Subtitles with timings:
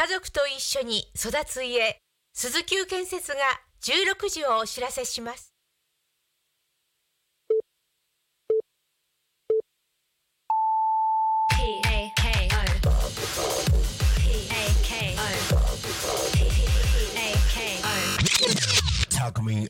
[0.00, 2.00] 家族と一緒に育つ家
[2.32, 3.38] 鈴木建設が
[3.82, 5.52] 16時をお知らせします。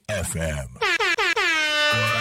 [0.08, 2.19] FM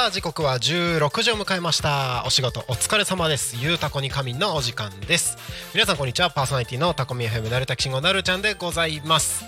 [0.00, 2.24] さあ時刻は16時を迎えました。
[2.26, 3.56] お仕事お疲れ様です。
[3.60, 5.36] ゆうたこに仮眠のお時間です。
[5.74, 6.30] 皆さんこんにちは。
[6.30, 9.44] パーソナリティのタコミ FM なるたきしんごなるちゃんでございます。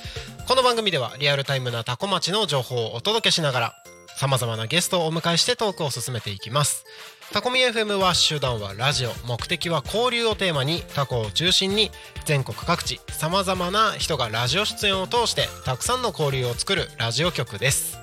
[0.46, 3.74] この番組ではリアルタイムなタコ町の情報をお届けしながら
[4.14, 6.84] さまざまなゲストをお迎えしてトークを進めていきます。
[7.32, 11.90] タコミ FM は手段はラジオ目的は交流をテーマにタコを中心に
[12.26, 18.02] 全国各地さまざまな人がラジオ出演を通してたくさんの交流を作るラジオ局です。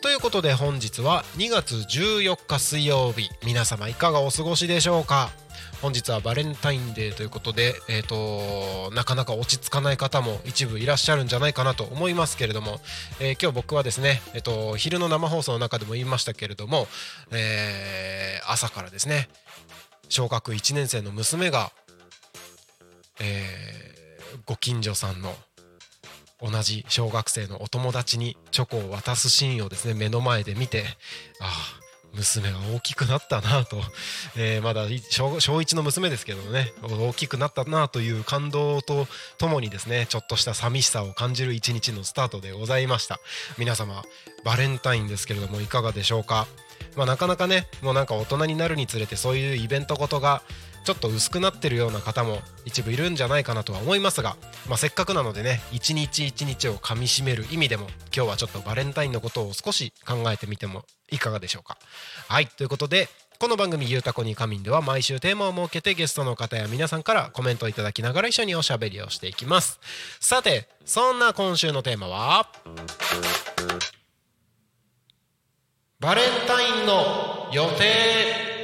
[0.00, 5.30] ということで本日は2月14日水曜日皆様いかがお過ごしでしょうか？
[5.82, 12.80] 本日はバレンタインデーということで、えー、となかなか落ち着かない方も一部いらっしゃるんじゃないかなと思いますけれども、
[13.20, 16.86] えー今日僕はですね、えー、と昼の生放送の中でも言いましたけれども、
[17.32, 19.28] えー朝からですね
[20.08, 21.72] 小学1年生の娘が、
[23.20, 23.98] えー
[24.46, 25.34] ご近所さんの
[26.40, 30.84] 同じ小学生のお友達にチョコを渡すシーンをですね目の前で見て
[31.40, 31.78] ああ
[32.14, 33.76] 娘が大きくなったなと、
[34.36, 39.06] えーまだ小小1の娘ですけどね大きくなったなという感動と
[39.36, 43.20] ともにですねちょっとした寂しさを感じる一日のスタートでございました。
[43.58, 44.02] 皆様
[44.42, 46.46] バレンタインですけれどもいかがでしょうか？
[46.96, 50.42] まあ、なかなかねもうなんか大人になるにつれてそういうイベントごとが
[50.88, 54.38] ちょっと薄くなってるような方も一部いるんじゃないかなとは思いますが、
[54.70, 61.76] まあ、せっかくなのでね一日一日をかみしめる意味でも今日はちょっとバレンタインのことを少し考えてみてもいかがでしょうか。
[62.26, 69.78] はいということでこの番組「ゆうたこに仮眠」では毎週テーマを設けてゲストの方や皆さんからコメントをいただきながら一緒におしゃべりをしていきます
[70.20, 72.50] さてそんな今週のテーマは？
[76.00, 78.57] バレンタインの予定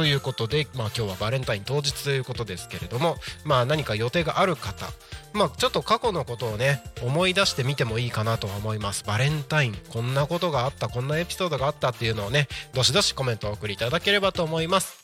[0.00, 4.86] ということで、まあ、今日はバレンタイン当日ということですけれども、まあ、何か予定がある方、
[5.34, 9.04] まあ、ちょっと過去のことをね思い出してみてもいいかなとは思います。
[9.04, 15.02] バレンタインこんなことがあったこんなエピソードがあったっていうのをねどしどしコメントをお送りいただければと思います。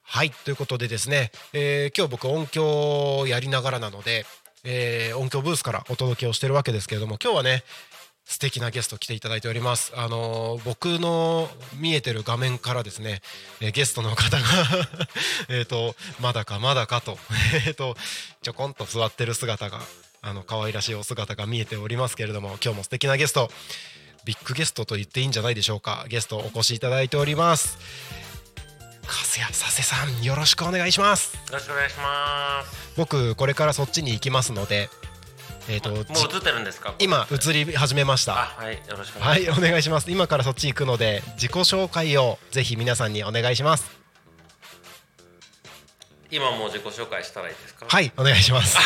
[0.02, 4.26] はいということでですね、えー今日僕音響をやりながらなので、
[4.64, 7.64] えー音響ブースからお届けをしてるわけですけれども今日はね
[8.26, 9.92] 素敵なゲスト来ていただいております。
[9.96, 11.48] あのー僕の
[11.78, 13.20] 見えてる画面からですね、
[13.60, 14.44] えーゲストの方が
[15.48, 17.18] えっとまだかまだかと
[17.66, 17.96] えっと
[18.42, 19.80] ちょこんと座ってる姿が
[20.22, 23.50] あの可愛らしいお姿が見えておりますけれども今日も素敵なゲスト
[24.24, 27.76] ビッグゲストと言っていいんじゃないでしょうかゲストお越しいただいております。
[29.06, 31.34] かすやさせさんよろしくお願いします。
[31.34, 32.94] よろしくお願いします。
[32.96, 34.88] 僕これからそっちに行きますので、
[35.68, 36.06] えっ、ともう映っ
[36.42, 36.94] てるんですか？
[36.98, 38.34] 今映り始めました。
[38.34, 39.60] あ、はい、よろしくお願はいい、します。
[39.60, 40.10] お願いします。
[40.10, 43.90] 今からそっち行くので、自己紹介をぜひ皆さんにお願いします。
[46.30, 47.86] 今もう自己紹介したらいいですか？
[47.88, 48.76] はいお願いします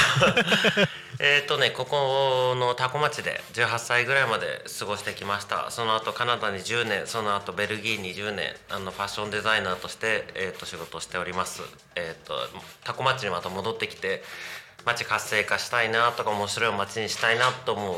[1.18, 11.62] えっとねここの多古町で18歳ぐらいまで過ごしてきましたその後カナダに10年その後ベルギーに10年あのファッションデザイナーとして、えー、と仕事をしております
[11.94, 12.34] えっ、と
[12.84, 14.22] 多古町にまた戻ってきて
[14.84, 17.94] 町活性化したいなとか面白い町にしたいなと思う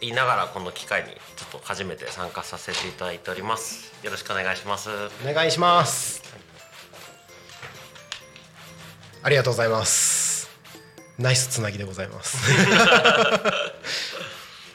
[0.00, 1.14] 言いながらこの機会にちょ
[1.58, 3.92] っと初めて参加させていただいております。
[4.02, 4.88] よろしくお願いします。
[5.22, 6.22] お願いします。
[9.22, 10.48] ありがとうございます。
[11.18, 12.38] ナイスつなぎでございます。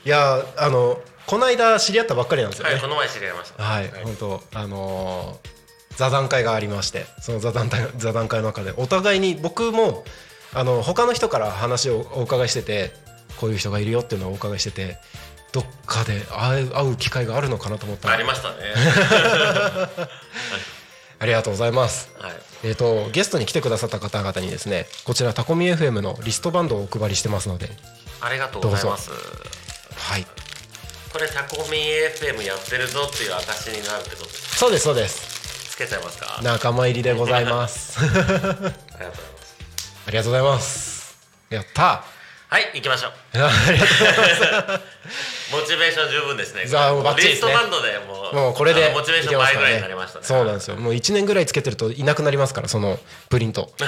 [0.06, 2.74] いやあのこの間知り合ったばっかりなんですよね。
[2.74, 3.64] はいこの前知り合いました。
[3.64, 5.56] はい、本当あのー
[5.96, 10.04] 座談会がありましてその座談会座談会の中でお互いに僕も
[10.56, 12.92] あの他の人から話をお伺いしてて
[13.38, 14.98] こういう人がいるよっていうのをお伺いしてて
[15.52, 18.56] どっかで会う会う機会があるのかなと思ったらありましたね。
[21.18, 22.10] ありがとうございます。
[22.19, 22.34] はい。
[22.63, 27.69] えっ、とゲストに来てくださった方々にですねこちらタコミ FM のリストバンドをお配りしてますので。
[28.22, 29.12] ありがとうございます。
[29.98, 30.25] はい。
[31.12, 35.69] これタコミ FM やってるぞっていう証になるってことそうですそうです。
[35.72, 36.40] つけちゃいますか？
[36.44, 37.98] 仲間入りでございます。
[38.04, 38.56] ありがとうござ
[39.06, 39.35] います
[40.07, 41.18] ありがとうございます。
[41.50, 42.04] やった。
[42.48, 43.12] はい行きましょう。
[43.42, 44.95] ありがとうございます
[45.52, 46.66] モチベーション十分ですね。
[46.92, 47.52] もうバッチリですね。
[47.52, 50.25] リストバンドでもうもうこれでモチベーション倍ぐらいになりましたね。
[50.25, 50.75] そうなんですよ。
[50.78, 53.00] もう1年ぐらいつけてるといなくなりますからその
[53.30, 53.72] プリント。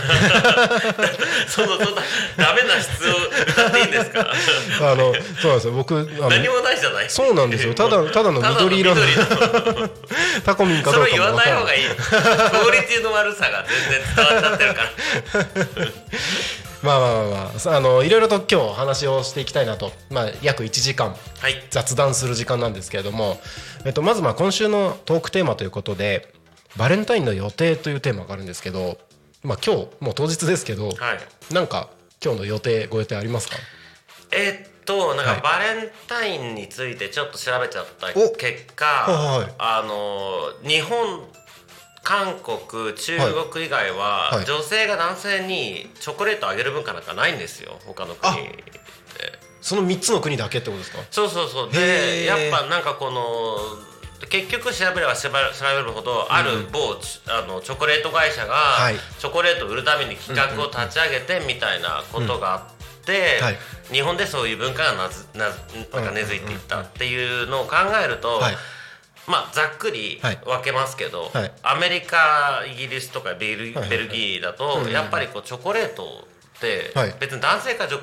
[1.47, 2.01] そのそんな
[2.37, 3.15] ダメな質を
[3.51, 4.27] 歌っていいんですか？
[4.91, 5.73] あのそうなんですよ。
[5.73, 5.93] 僕
[6.29, 7.09] 何もないじゃない。
[7.09, 7.73] そうなんですよ。
[7.73, 9.01] ただただの緑色の。
[10.45, 11.79] タコミンかどうかそれ言わもわからない。
[11.81, 12.59] ない方がいい。
[12.61, 14.91] クオリティの悪さが全然伝わっちゃってるから。
[16.83, 17.59] まあまあまあまあ。
[17.59, 19.91] さあのいろいろと今日話をしていきたいなと。
[20.09, 21.63] まあ約1時間はい。
[21.69, 23.39] 雑談する時間なんですけれども、
[23.85, 26.33] えっと、まずまあ今週のトークテーマということで
[26.77, 28.97] バレンタインの予定というテーマがあるんですけど、
[29.43, 31.53] まあ、今日もう当日ですけど、はい。
[31.53, 31.89] なんか
[32.23, 33.57] 今日の予定ご予定ありますか？
[34.31, 35.35] えっとなんはい。
[35.37, 41.25] かバレンタインについてちょっと調べちゃったお結果はいはいあの日本
[42.03, 43.17] 韓国中
[43.51, 44.45] 国以外は、はいはい。
[44.45, 48.35] 女性が男性にチョコレートあげる文化なんかないんですよ他の国あ
[49.67, 50.99] その3つの国だけってことですか？
[51.11, 51.71] そうそうそう。
[51.71, 53.57] でやっぱなんかこの
[54.29, 55.39] 結局調べれば調べ
[55.83, 58.95] るほどある某チあのチョコレート会社がはい。
[59.19, 63.57] チョコレートを売るために企画を立ち上げてみたいなことがあってはい。
[63.91, 65.59] 日本でそういう文化がなずなず
[65.93, 68.55] なんか根付いていったっていうのを考えるとはい。
[69.27, 70.39] まあざっくりはい。
[70.45, 71.51] 分けますけどはい。
[71.63, 76.26] アメリカイギリスとかベルベルギーだとやっぱりこうチョコレートって
[76.95, 77.15] はい。
[77.19, 77.97] 別に男性か女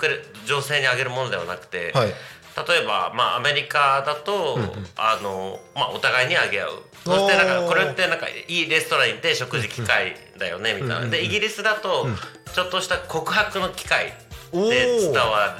[0.47, 2.15] 女性にあげるものではなくてはい。
[2.69, 4.59] 例えば、まあ、アメリカだと、
[4.97, 6.83] あのまあ、お互いにあげ合う。
[7.05, 11.07] そしてなんかこれってなんかいいレストランに行って食事機会だよねみたいな。
[11.07, 12.07] でイギリスだと、
[12.55, 14.13] ちょっとした告白の機会
[14.53, 15.13] おでー。
[15.13, 15.57] 伝わ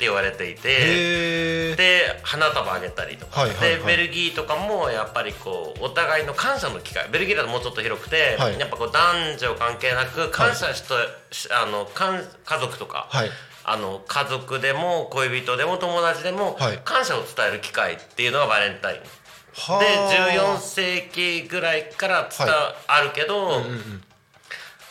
[0.00, 1.74] 言われていて。
[1.76, 3.78] で花束あげたりとか、はいはいはい。
[3.78, 7.08] でベルギーとかもやっぱりこうお互いの感謝の機会。
[7.10, 8.58] ベルギーだともうちょっと広くて、はい。
[8.58, 10.94] やっぱこう男女関係なく感謝しと、
[11.30, 13.30] しあのかん家族とか、はい。
[13.66, 16.78] あの家族でも恋人でも友達でもはい。
[16.84, 23.60] 感謝を伝える機会っていうのがバレンタイン、はであ14世紀ぐらいから伝わ、はあるけど、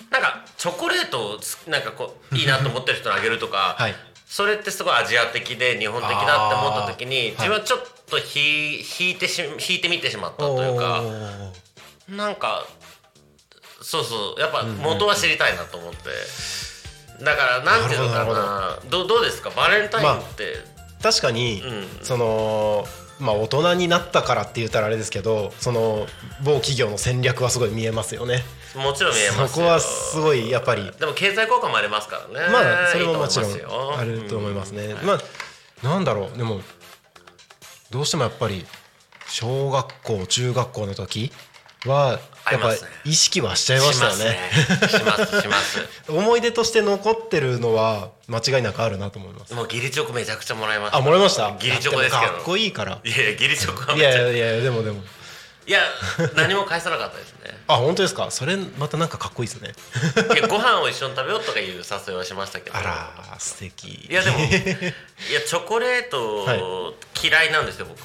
[0.10, 3.96] なんかチョコレートをつなんかこういいなと思ってる人にあげるとか、はい
[4.36, 11.04] それってすごいアジア的で日本的だって思った時に自分はちょっとひ引いてし引いてみてしまったというか
[12.10, 12.66] なんか
[13.84, 16.00] そうそうやっぱ元は知りたいなと思って。
[17.24, 19.06] だからなんていうのかなどなど。
[19.06, 19.52] うどうですか？
[19.52, 20.56] バレンタインって、
[21.04, 22.04] 確かに、うん。
[22.04, 22.86] その
[23.20, 26.08] まあ大人になったからって言ったらあれですけどその
[26.44, 28.42] 某企業の戦略はすごい見えますよね
[28.76, 29.48] もちろん見えますよ。
[29.48, 30.92] そこはすごいやっぱり。
[31.00, 32.52] でも経済効果もありますからね。
[32.52, 35.20] まあそれももちろんあると思いますね、うんまあ
[35.88, 36.38] なんだろう。
[36.38, 36.62] でも
[37.92, 38.66] どうしてもやっぱり
[39.28, 41.32] 小学校中学校の時
[41.86, 44.38] はやっぱ意識はしちゃいましたよね。
[44.88, 44.90] しますね。
[44.90, 45.80] しますします。
[46.10, 49.54] 思い出として残ってるのは間違いなくあるなと思います。
[49.54, 50.98] もう義理チョコめちゃくちゃもらいました。
[50.98, 51.50] あもらいました？
[51.52, 52.32] 義理チョコですけど。
[52.34, 53.00] かっこいいから。
[53.04, 55.04] いやいや義理チョコはいやいやでもでも
[55.66, 55.80] いや
[56.36, 57.58] 何も返さなかったですね。
[57.68, 58.30] あ本当ですか？
[58.32, 59.72] それまたなんかかっこいいですね。
[60.34, 62.76] いやご飯を一緒に食べようとかいう誘いはしましたけど。
[62.78, 64.08] あら素敵。
[64.10, 64.52] いやでも いや
[65.48, 66.92] チョコレートは
[67.24, 68.00] 嫌いなんですよ僕。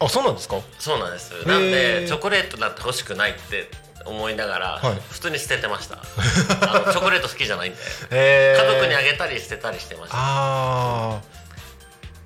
[0.00, 0.56] あそうなんですか？
[0.78, 1.30] そうなんです。
[1.46, 3.70] なんでチョコレートなんて欲しくないって
[4.06, 5.02] 思いながら、はい。
[5.10, 5.98] 普通に捨ててました。
[6.72, 7.78] あのチョコレート好きじゃないんで。
[8.10, 10.16] へ家族にあげげたり捨てたりしてました。
[10.18, 11.42] あー。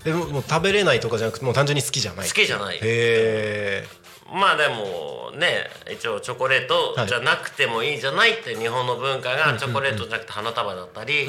[0.07, 2.29] でももう食べれないとかじゃなくてもう単純に好きじゃない。
[2.29, 3.89] 好きじゃないへえ
[4.33, 11.29] まあでもね一応チョコレートはいじゃなくてもいいじゃないって日本の文化がチョコレートじゃなくて花束だったり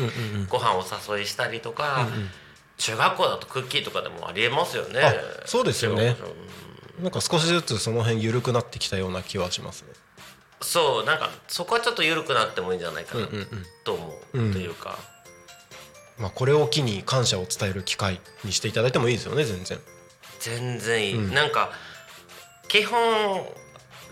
[0.49, 2.07] ご飯をお誘いしたりとか
[2.77, 5.01] 中学校だとクッキーとかでもありえますよね。
[5.01, 5.13] あ
[5.45, 6.15] そうですよね。
[6.19, 6.47] うん
[6.97, 9.89] なんか少しずつその辺緩くなってきたような気はしますね。
[10.61, 13.27] そうなんかそこはちょっと緩くなってもいいんじゃないかな
[13.83, 14.51] と思ううん。
[14.51, 14.97] というか。
[16.17, 19.79] まあこれを機に感謝を伝える機会にしていただいてもいいですよね全然。
[20.39, 21.33] 全然いい、うん。
[21.35, 21.71] なんか
[22.67, 23.43] 基本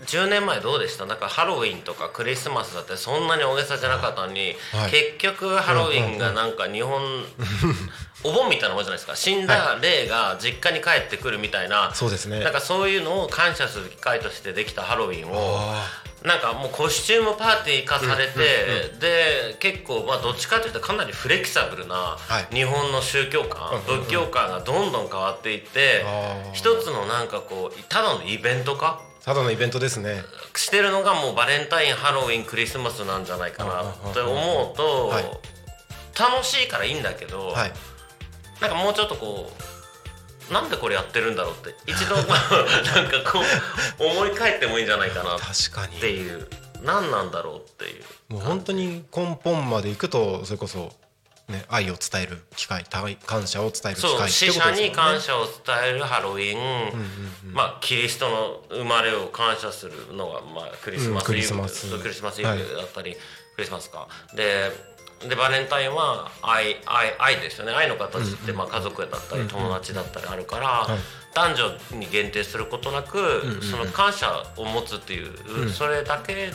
[0.04, 1.06] 10年前どうでした？
[1.06, 4.90] なんかハロウィンとかクリスマスだってそんなに大げさじゃなかったのに、はい。
[4.90, 7.00] 結局ハロウィンがなんか日本、
[8.24, 9.16] お盆みたいなもんじゃないですか？
[9.16, 12.40] 死んだ霊が実家に帰ってくるみたいな、そうですね。
[12.40, 22.54] なんかそういうのを感謝する機会としてできたハロウィンをあなんかもうコスチュームパーティー化されて、で結構まあどっちかというとかなりフレキサブルなはい。
[22.54, 26.04] 日本の宗教観、仏教観がどんどん変わっていって、
[26.52, 30.22] 一つのなんかこうただのイベント化ただのイベントですね。
[30.54, 35.24] してるのがもうバレンタインハロウィンクリスマスなんじゃないかなって思うと、はい。
[36.16, 37.72] 楽しいからいいんだけど、はい。
[38.60, 39.50] なんかもうちょっとこ
[40.48, 43.42] うなんでこれやってるんだろうって一度 なんかこ
[43.98, 45.40] う思い返ってもいいんじゃないかなっ
[46.00, 46.48] ていう。
[46.82, 48.04] 何なんだろうっていう。
[48.28, 50.92] もう本当に根本までいくとそれこそ
[51.48, 61.42] ね愛を伝える機会対感謝を伝える機会って死者に感謝を伝えるハロウィン、まあキリストの生まれを感謝するのが、まあ、クリスマスイ
[61.90, 62.48] ブ、うクリスマスイブ。
[62.48, 63.14] だったり、
[63.54, 64.08] クリスマスか。
[64.34, 64.70] で
[65.28, 67.72] でバレンタインは愛愛愛ですよね。
[67.72, 70.86] 愛の形って、まあ、家族だったり友達だったりあるから、
[71.34, 71.54] 男
[71.90, 76.52] 女に限定することなく、その感謝を持つっていう、それだけ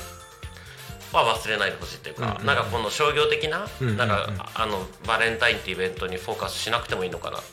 [1.14, 7.48] は忘れないでほしいっていうか、なんかこの商業的な,、なんかあのバレンタインってイベントにフォーカスしなくてもいいのかなって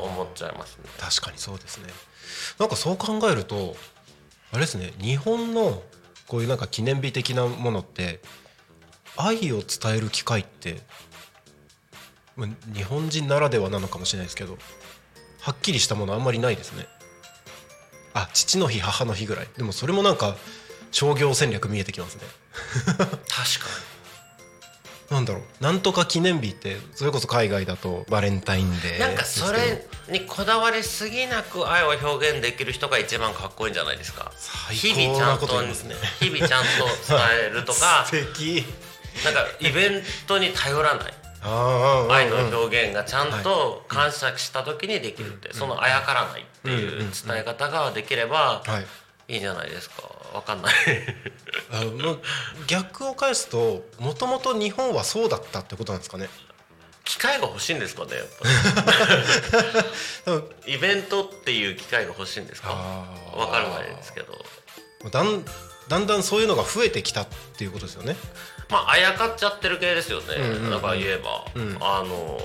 [0.00, 0.84] 思っちゃいますね。
[0.98, 1.88] 確かにそうですね。
[2.58, 3.76] なんかそう考えると
[4.52, 5.82] あれですね日本の
[6.26, 8.20] こういうなんか記念日的なものって
[9.16, 10.80] 愛を伝える機会って
[12.36, 14.58] まあ日本人ならではなのかもしれないですけど
[15.40, 16.86] はっきりしたものあんまりないですね。
[18.14, 19.48] あ父の日母の日ぐらい。
[19.56, 20.36] でもそれもなんか
[20.90, 22.22] 商業戦略見えてきますね。
[23.28, 23.66] 確か
[25.10, 25.62] なんだろう。
[25.62, 34.32] なんとか記念日ってそれこそ海外だとバレンタインデーになんかそれにこだわりすぎなく愛を表現できる人が一番かっこいいんじゃないですか。
[34.36, 35.72] 最日々ちゃんことね
[36.20, 36.68] 日々ちゃんと
[37.08, 38.04] 伝えるとか。
[38.08, 38.64] 素敵。
[39.24, 41.14] なんかイベントに頼らない。
[42.10, 48.86] 愛の表現がちゃんと感謝した時にできるってそのあやからないっていう伝え方ができればはい。
[49.28, 50.74] いいじゃないですかわかんない。
[51.72, 52.20] あもう
[52.66, 56.28] 逆を返すともともと日本はそうだったってことなんですかね？
[57.04, 58.26] 機会が欲しいんですかねやっ
[60.24, 60.42] ぱ。
[60.66, 62.68] イベントっていう機会が欲しいんですか？
[62.72, 63.36] あー。
[63.38, 64.34] わからないですけど。
[65.10, 65.44] だん
[65.88, 68.16] だんだんそういうのが増えてきたっていうことですよね？
[68.68, 70.70] まああやかっちゃってる系ですよね、んうんうん。
[70.70, 71.76] だから言えば、ん。
[71.80, 72.40] あの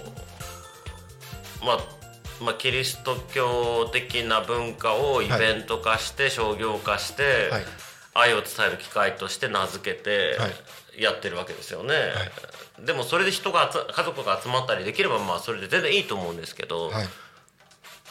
[1.64, 1.80] まあ
[2.42, 7.66] まあ、キリスト教的な文化をイベント化して商業化して、はい。
[8.14, 10.52] 愛を伝える機会として名付けてはい。
[11.00, 11.96] やってるわけですよね、
[12.78, 17.08] でもそれで人が集家族が集まったりできればまあそれで全然いいと思うんですけど、はい。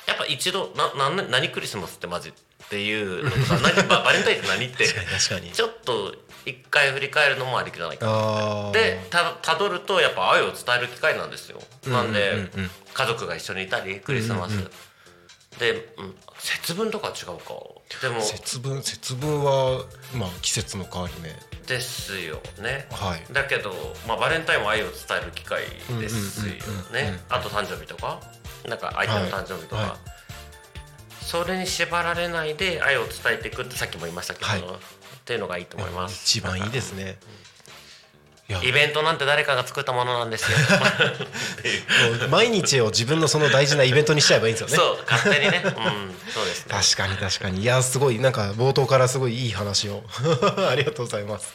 [0.07, 2.33] やっぱ一度なな何クリスマスってマジっ
[2.71, 5.53] ていうのとか何ババレンタインって何って確かに。
[5.53, 6.15] ちょっと
[6.47, 8.73] 一回振り返るのもありじゃないかな。
[8.73, 12.71] でたたどるとやっぱ愛を伝える機会なんですよ、なんで、うんうんうん。
[12.95, 14.71] 家族が一緒にいたりクリスマス、
[15.59, 17.55] で、うん、節分とかは違うか。
[18.01, 21.31] でも節分節分はまあ季節の変わり目。
[21.67, 23.33] ですよね、はい。
[23.33, 23.73] だけど、
[24.09, 25.63] まあ、バレンタインも愛を伝える機会
[26.01, 26.93] ですようんうんうんうん。
[27.15, 28.21] ねあと誕生日とか？
[28.67, 29.91] なんか相手の誕生日とか、はい。
[29.91, 29.99] はい。
[31.21, 34.65] それに縛られないで愛を伝えていくってさっきも言いましたけど、はい
[35.31, 36.25] っていうのがいいと思います。
[36.25, 37.17] 一番いいですね。
[38.65, 40.59] イベントなんて誰かが作ったものなんですよ。
[42.31, 44.77] 毎日を自分のその大事なイベントにしちゃえばいいんですよね。
[44.77, 45.63] そう勝手にね。
[45.65, 46.75] うんそうですね。
[46.75, 47.63] 確かに確かに。
[47.63, 50.03] いやすごいなんか冒頭からすごいいい話を。
[50.69, 51.55] ありがとうございます。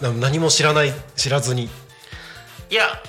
[0.00, 1.68] な何も知らない知らずに。
[2.70, 3.02] いや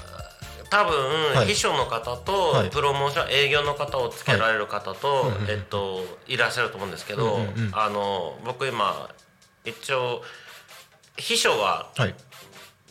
[0.71, 1.47] 多分、はい。
[1.47, 2.69] 秘書の方と、はい。
[2.69, 7.71] プロモーション営業の方をつけられる方と、えっといらっしゃると思うんですけど、うんうんうん。
[7.73, 9.09] あの僕今
[9.65, 10.23] 一応
[11.17, 12.15] 秘書ははい。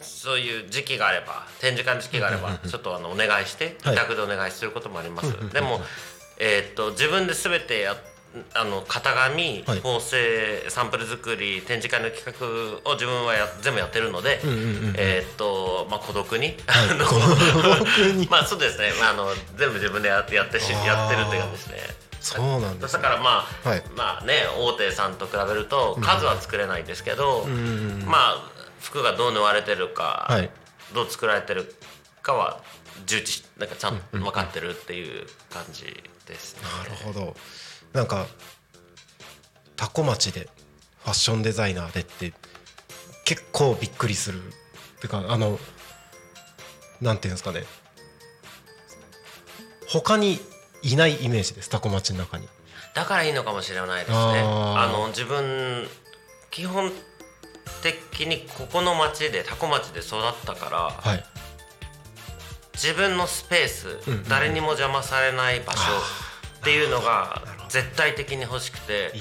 [0.02, 3.94] そういう時期があれば展示会の時期があればちょっとあのお願いしてはい。
[3.94, 5.80] 委託でお願いすることもあります、でも、
[6.38, 7.94] えーっと自分で全てや
[8.54, 9.80] あの型紙、はい。
[9.80, 12.24] 縫製サンプル作り展示会の企
[12.84, 16.56] 画を自分はや全部やってるので、んうんうんえーっとまあ孤独に、はい。
[16.90, 18.26] あの孤独に。
[18.30, 21.96] まあそうですね、まあ、あの全部自分でやってやってしやってるっていう感じですね。
[22.20, 23.02] そうなんですね。
[23.02, 23.82] だからまあ、はい。
[23.96, 30.50] まあね大手さんと比べると数は作れないですけど、んまあ服がどう縫われてるか、はい。
[30.92, 31.74] どう作られてる
[32.22, 32.60] かは
[33.06, 35.84] 重視しなんかちゃんと分かってるっていう感じ
[36.26, 36.62] ですね。
[36.78, 37.36] なるほど
[37.92, 38.26] なんか
[39.76, 40.48] タコ町で
[41.02, 42.32] ファッションデザイナーでって
[43.24, 44.40] 結構びっくりする。
[44.42, 45.58] っていうかあの
[47.00, 47.64] なんていうんですかね。
[49.88, 50.38] 他に
[50.82, 52.46] いないイメージですタコ町の中に。
[52.94, 54.16] だからいいのかもしれないですね。
[54.16, 55.88] あの自分
[56.50, 56.92] 基本
[57.82, 60.78] 的にここの町でタコ町で育ったから、
[61.10, 61.24] はい。
[62.74, 65.80] 自分のスペース、うんうん誰にも邪魔されない場所
[66.60, 69.12] っていうのが絶対的に欲しくて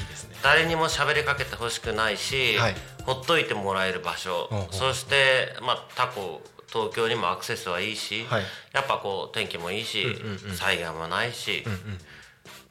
[0.43, 2.75] 誰にも喋りかけてほしくないし、はい。
[3.05, 8.43] ほっといてもらえる場所、そして、まあ、タコ東京にもアクセスはいいし、はい。
[8.73, 10.05] やっぱこう天気もいいし、
[10.53, 11.63] 災害もないし、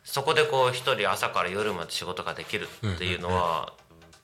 [0.04, 3.72] そこでこう一人朝から夜まで仕事ができるっていうのは、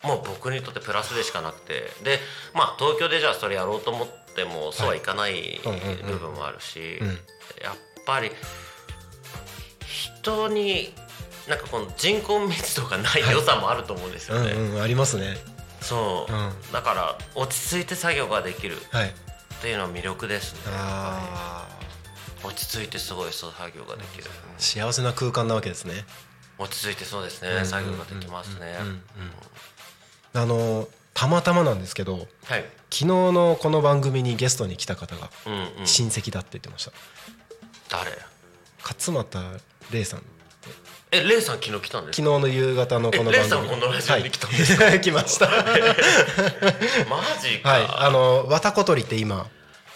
[0.03, 1.91] もう僕にとってプラスでしかなくて。
[2.05, 2.21] で
[2.53, 5.61] まあ東京でじゃあそれやろうと思ってもそうはいかない
[6.05, 7.09] 部分もあるし、うん。
[7.09, 7.77] やっ
[8.07, 8.31] ぱり
[10.25, 10.93] 人に
[11.49, 14.53] なんかこの人口密度がない良さもあると思うんですよね。
[14.53, 15.37] うんうんありますね
[15.81, 19.13] そう、うんだから落ち着いて作業ができるはいっ
[19.61, 20.61] ていうのは魅力ですね。
[20.67, 21.69] あ
[22.43, 24.25] 落ち着いてすごいそう作業ができる。
[24.25, 26.05] ー幸せな空間なわけですね
[26.59, 28.77] 落ち着いてそうですね、うん作業ができますね。
[30.35, 32.65] あのたまたまなんですけどはい。
[32.91, 35.31] 昨日のこの番組にゲストに来た方が。
[35.85, 36.93] 親戚だって言ってました、
[37.89, 38.11] 誰？
[38.85, 40.23] 勝俣玲さん。
[41.11, 43.37] え、レイさん昨日来たんです昨日の夕方のこの番組。
[43.37, 45.01] えレイさんこのラジオに来たんですはい。
[45.01, 45.47] 来ました。
[45.47, 45.65] は
[47.09, 47.79] マジか。
[47.79, 47.87] い。
[47.89, 49.47] あの綿小鳥って今。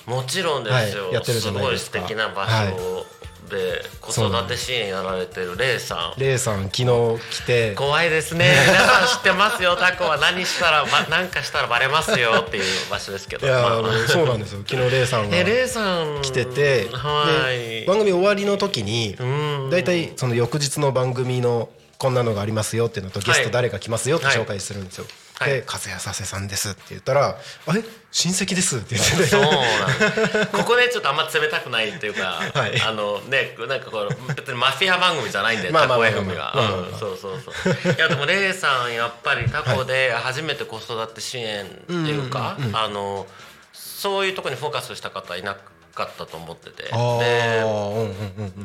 [0.06, 1.04] もちろんですよ。
[1.06, 1.14] はい。
[1.14, 1.98] やってるじゃないですか。
[1.98, 3.06] ごい素敵な場所
[3.48, 6.20] で子育て支援やられてるレイさん。
[6.20, 6.84] 玲さん昨日
[7.30, 8.54] 来て怖いですね。
[8.66, 9.76] 皆さん知ってますよ。
[9.76, 13.46] タコは何したら、ま、何かしたらバレますよっていう場所ですけど。
[13.46, 17.84] いやあまあのそうなんですよ昨日玲さんがえ、レイさん来ててはいで。
[17.86, 25.04] 番組終わりの時にうん大体その翌日の番組のこんなのがありますよっていうのとゲスト誰が来ますよって紹介するんですよ。
[25.04, 27.84] はいで「和也佐世さんです」って言ったら「あれ？
[28.10, 29.26] 親戚です」って言ってて。
[29.26, 32.80] そうなん ここねちょっとあんま冷たくないっていうか、はい。
[32.80, 36.32] あのねなんかこう別にマフィア番組じゃないんでまあまあタコまあ。
[36.32, 37.92] FM が、そうそうそう。
[37.92, 43.26] いやでもレイさんやっぱりタコで初めて子育て支援っていうか、あの
[43.72, 45.56] そういうところにフォーカスした方いな
[45.98, 46.84] かったと思ってて。
[46.84, 46.90] で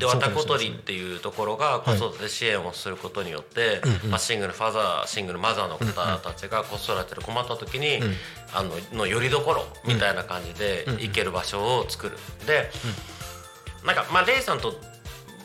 [0.06, 8.00] 小鳥っていうところが子育て支援をすることによって、まあ、シングルファザーシングルマザーの方たちが子育てで困った時に、
[8.54, 12.18] あののよりどころみたいな感じで行ける場所を作る。
[12.46, 12.70] で、
[13.86, 14.76] なんかまあレイさんと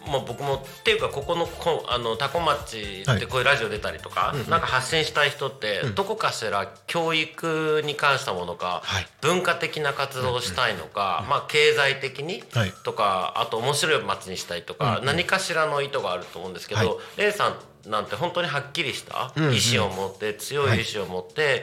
[0.08, 9.06] もう僕もっていうかここのこあのタコ町はいってこういうラジオ出たりとか、なんか発信したい人って、どこかしら教育に関したものか、はい。
[9.20, 12.72] 文化的な活動をしたいのか、まあ経済的にはい。
[12.84, 17.20] とか、あと面白い街にしたいとか、何かしらの意図があると思うんですけど、はい。
[17.20, 19.54] レイさんなんて本当にはっきりしたんうん。
[19.54, 21.62] 意思を持って、強い意志を持って、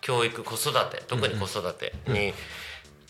[0.00, 2.34] 教育子育て特に子育てに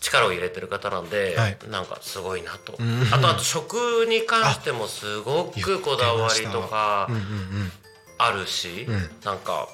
[0.05, 1.57] 力を入れてる方なんで、はい。
[1.69, 7.71] なんかすごいなと、んあとあと食に関してもすごくこだわりとかうんうんうん。
[8.17, 8.87] あるし、
[9.23, 9.67] なんか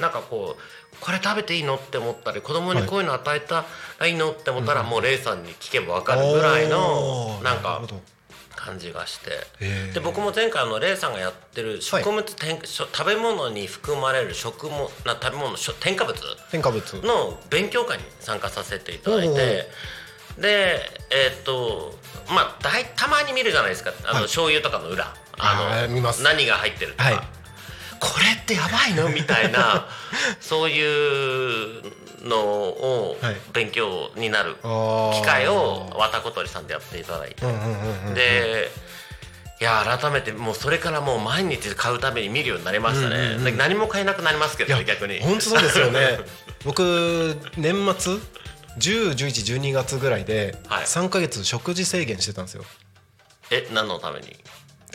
[0.00, 3.64] なんかこうこれ食べていいのって思ったり子供にこういうの与えた
[3.98, 7.42] らいいのって思ったら、もうレイさんに聞けば分かるぐらいのおー。
[7.44, 7.82] なんか
[8.58, 9.30] 感じがして。
[9.60, 16.14] へーで僕も前回あのレイさんがやってる食物添しょ食べ物に含まれる食物な食べ物添加物。
[16.50, 16.96] 添加物。
[17.06, 19.68] の勉強会に参加させていただいて。
[20.38, 21.94] でえーっと
[22.28, 23.92] まあ大たまに見るじゃないですか。
[24.04, 24.22] あの、はい。
[24.24, 25.14] 醤油とかの裏。
[25.38, 26.22] あー見ます。
[26.22, 27.14] 何が入ってるとか、はい。
[28.00, 29.08] これってやばいの？
[29.08, 29.88] みたいな。
[30.40, 31.82] そういう
[32.22, 37.44] のをはい勉強になる機会をわたことりさんでやっていただいて。
[37.44, 38.70] うんうんうんうんで
[39.60, 45.18] いや改めてもうそれからもう毎日買うために見るようになりましたね、で何も買えなくなりますけどね逆に。
[45.18, 46.20] 本当そうですよね。
[46.64, 48.18] 僕年末
[48.78, 50.84] 101112月ぐらいではい。
[50.84, 52.64] 3ヶ月食事制限してたんですよ。
[53.50, 54.36] え何のために？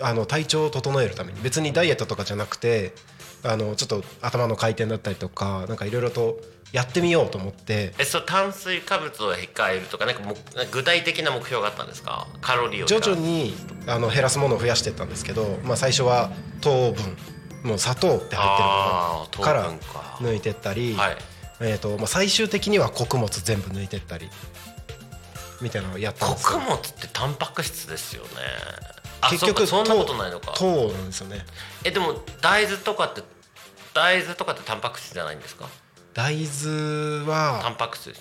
[0.02, 1.42] あの体調を整えるために。
[1.42, 2.94] 別にダイエットとかじゃなくて
[3.44, 6.40] あのちょっと頭の回転だったりとかなんかいろいろと
[6.74, 7.94] やってみようと思って。
[7.98, 10.36] えそう炭水化物を控えるとかなんかも
[10.72, 12.28] 具体的な目標があったんですか？
[12.42, 13.56] カロリーを徐々に
[13.88, 16.32] あの減らすものを増やしていったんですけど、まあ、最初は
[16.62, 17.16] 糖分
[17.64, 19.72] もう砂糖って入ってるものから
[20.20, 21.18] 抜いてったり、はい。
[21.62, 24.28] えーとまあ、最終的には穀物全部抜いてったり
[25.62, 26.60] みたいなのをやったんですよ。
[26.60, 28.30] 穀物ってタンパク質ですよね。
[29.22, 30.54] あ結局そんなことないのか。
[30.58, 31.46] 糖なんですよね。
[31.86, 33.22] えでも大豆とかって
[33.94, 35.70] 大豆とかってタンパク質じゃないんですか？
[36.13, 38.13] 大豆タはンパク質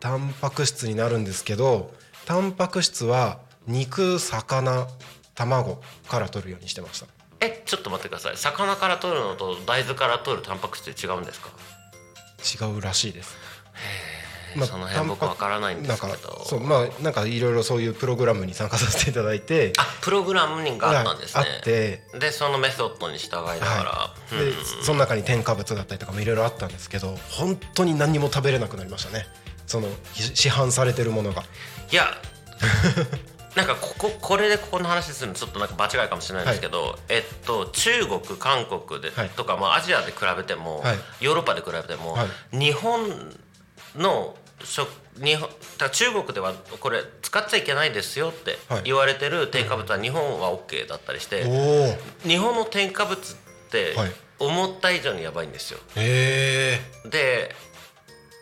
[0.00, 1.94] タンパク質になるんですけど
[2.26, 4.86] タンパク質は肉魚
[5.34, 7.06] 卵から取るようにしてました。
[7.40, 8.36] えちょっと待ってください。
[8.36, 11.50] 魚から取るのと大豆から取るタンパク質って違うんですか？
[12.66, 13.36] 違うらしいです
[14.66, 16.44] その辺僕わからないんですけど。
[16.44, 19.72] そうまあなんかいろいろそういうプログラムに参加させていただいて。
[19.78, 21.44] あプログラムがあったんですね。
[21.44, 22.02] あって。
[22.18, 24.50] でそのメソッドに従いながら、はい、うん。
[24.50, 29.26] でその中に添加物だったりとかもいろいろあったんですけど本当に何にも食べれなくなりましたね。
[29.66, 31.42] そのひ市販されてるものが。
[31.90, 32.06] いや
[33.54, 39.28] なんかこここれでここの話するのちょっとなんか場違いかもしれないんですけど、えっと中国韓国で、はい。
[39.30, 40.98] とか、まあ、アジアで比べても、はい。
[41.20, 43.34] ヨーロッパで比べても、は日本
[43.96, 44.41] の食
[45.22, 45.48] 日本
[45.90, 48.82] 中国ではこれ使っちゃいけないですよってはい。
[48.84, 51.44] 言われてる添加物は日本は OK だったりして、
[52.24, 53.36] 日本の添加物っ
[53.70, 54.12] てはい。
[54.38, 55.78] 思った以上にやばいんですよ。
[55.96, 57.54] へえで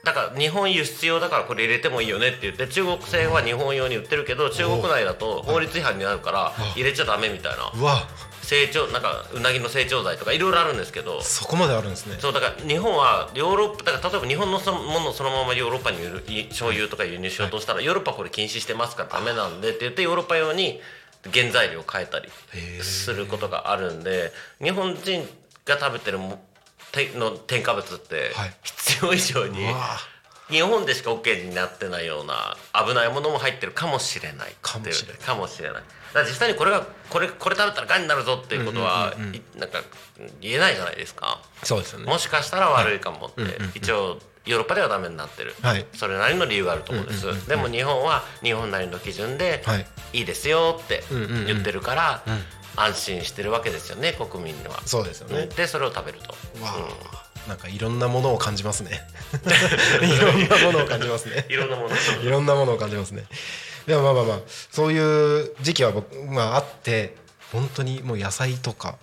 [0.02, 7.70] だから日本輸出用だからこれ入れてもいいよねって言って中国製は日本用に売ってるけど中国内だと法律違反になるから入れちゃダメみたいな。
[7.78, 8.08] うわ
[8.50, 11.22] 成長なんかうなぎの成長剤とかいろいろあるんですけど。
[11.22, 12.16] そこまであるんですね。
[12.18, 20.80] そうだから日本はヨーロッパだから例えば日本のそのものをそのままヨーロッパに売るい醤油とか輸入しようとしたら、ヨーロッパこれ禁止してますからダメなんでって言ってヨーロッパ用に
[21.32, 22.28] 原材料を変えたり
[22.82, 25.28] することがあるんで日本人
[25.64, 26.42] が食べてるも
[26.90, 28.54] ての添加物ってはい。
[28.64, 29.96] 必要以上に、うわ。
[30.48, 35.20] 日本でしか OK になってないような危ないものも入ってるかもしれないかもしれない。
[35.20, 35.82] かもしれない
[36.14, 39.80] 実際にこれがこれこれ食べたらがんになるぞっていうことは、いなんか
[40.40, 41.40] 言えないじゃないですか。
[41.62, 42.06] そうですよね。
[42.06, 43.42] もしかしたら悪いかもって、
[43.74, 52.22] 一応ヨーロッパではダメになってる、はいそれなりの理由があると思うんです、でも日本は日本なりの基準で、はいいいですよってんうんうん言ってるから、
[52.76, 54.80] 安心してるわけですよね国民には。
[54.86, 56.30] そうですよねでそれを食べると。
[56.62, 56.74] わ
[57.12, 59.06] あなんか いろんなものを感じますね。
[60.02, 61.46] いろんなものを感じますね。
[61.48, 63.24] いろんなものいろんなものを感じますね
[63.90, 67.16] でもまあまあまあそういう時期は僕、まあ、あって
[67.52, 68.96] 本当にもう野菜とか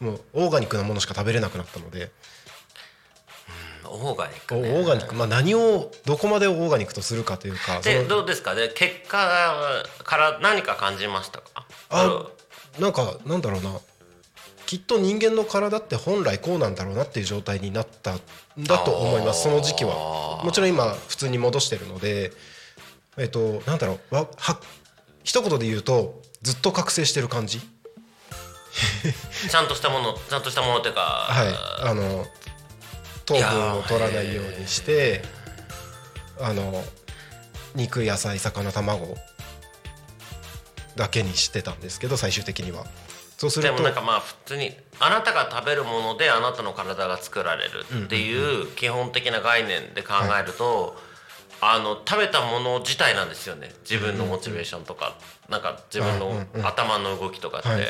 [0.00, 2.10] もうオーガニックなものしか食べれなくなったので。
[3.86, 8.54] オーガニックオねーガニック、まあ、何をどこまでオーガニックとするかというかでどうですか？
[8.54, 9.28] ね結果
[10.02, 11.66] から何か感じましたか？
[11.90, 12.26] あ
[12.80, 13.78] なんかなんだろうな。
[14.66, 18.20] きっと人間の体って本来こうなんだろうなっていう状態になったん
[18.58, 19.42] だと思います。
[19.42, 20.42] その時期は。
[20.42, 22.32] もちろん今普通に戻してるので
[23.16, 24.60] えっとなんだろうわは
[25.22, 27.60] 一言で言うとずっと覚醒してる感じ。
[29.48, 31.88] ちゃんとしたものちゃんとしたものっていうか、はい。
[31.88, 32.26] あの
[33.24, 35.22] 糖分を取らないようにして
[36.38, 36.84] あの
[37.74, 39.16] 肉野菜魚卵
[40.96, 42.84] だけにしてたんですけど最終的には。
[43.36, 50.96] そうするとでもなんかまあ普通にあなたが食べるものであなたの体が作られるっていう基本的な概念で考えると、
[51.72, 53.72] あの食べたもの自体なんですよね。
[53.88, 55.16] 自分のモチベーションとか、
[55.48, 57.86] なんか自分の頭の動きとかって、はい。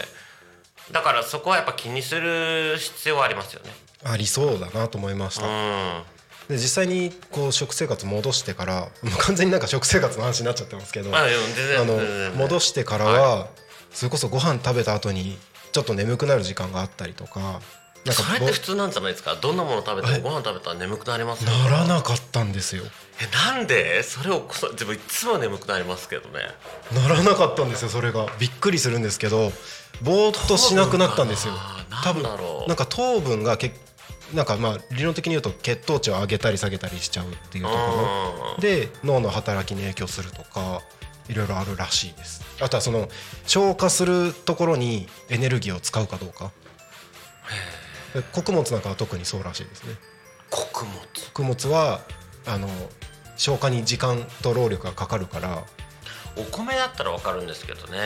[0.93, 3.71] だからそこはやっぱ気にする必要はありますよね。
[4.05, 6.03] ありそうだなと思いました、うん。
[6.49, 13.49] で実際にこう食生活戻してからもう完全になんか食生活の話になっちゃってますけどあの戻してからは、
[13.93, 15.39] それこそご飯食べた後に
[15.73, 19.37] ちょっと眠くなる時間があったりとかなんかそれって普通なんじゃないですか？
[19.37, 22.85] どんなもの食べてもご飯食べたら眠くなりますよならなかったんですよ
[23.21, 24.03] えなんで？
[24.03, 26.41] それをこそ自分いつも眠くなりますけどね。
[26.93, 28.27] ならなかったんですよそれが。
[28.39, 29.53] びっくりするんですけど
[30.03, 31.55] ぼーっとしなくなったんですよ。
[32.03, 33.73] 多分なんか糖分がけ
[34.33, 37.83] なんかまあ理論的に言うと血糖値を上げたり下げたりしちゃうっていうところ。
[38.57, 40.81] うんで脳の働きに影響するとか
[41.29, 42.43] いろいろあるらしいです。
[42.61, 43.09] あとはその
[43.47, 46.51] 消化するところにエネルギーを使うかどうか。
[48.13, 49.95] で穀物なんかは特にそうらしいですね。
[50.51, 50.97] 穀物。
[51.33, 52.01] 穀物は
[52.47, 52.69] あの
[53.37, 55.65] 消化に時間と労力がかかるから。
[56.37, 57.99] お米だったらわかるんですけどね。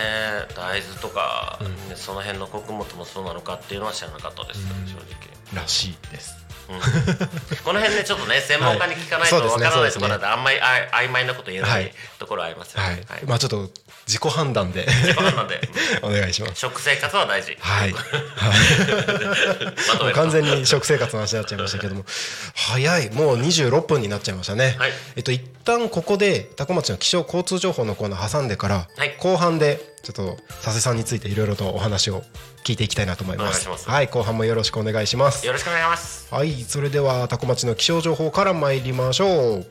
[0.55, 6.37] 大豆とか、ねその辺の穀物もそうなのかっていうのは知らなかったです、正直、らしいです。
[6.69, 6.81] うん。
[7.65, 11.87] この辺ねちょっとね専門家に聞かないとはいわからないところであんまりあ曖昧なこと言えなはい。
[11.87, 13.71] いところありますよはねい、まあちょっと
[14.09, 14.87] 自己判断で。
[14.87, 15.61] 自己判断で。
[16.03, 16.61] お願いします。
[16.61, 17.55] 食生活は大事。
[17.61, 17.95] はい。
[20.15, 22.07] 完全に食生活の話になっちゃいましたけども。
[22.55, 23.11] 早い。
[23.11, 24.93] もう26分になっちゃいましたね、はい。
[25.17, 29.15] えっと一旦ここで多古町の気象交通情報のコーナー挟んでから、はい。
[29.19, 32.25] 後半でちょっと佐世さんについていろいろとお話を
[32.65, 33.69] 聞いていきたいなと思います。
[33.69, 34.07] はい。
[34.07, 35.47] 後半もよろしくお願いします。
[35.47, 36.29] よろしくお願いします。
[36.31, 36.65] はい。
[36.67, 39.67] それでは多古町の気象情報から参りましょう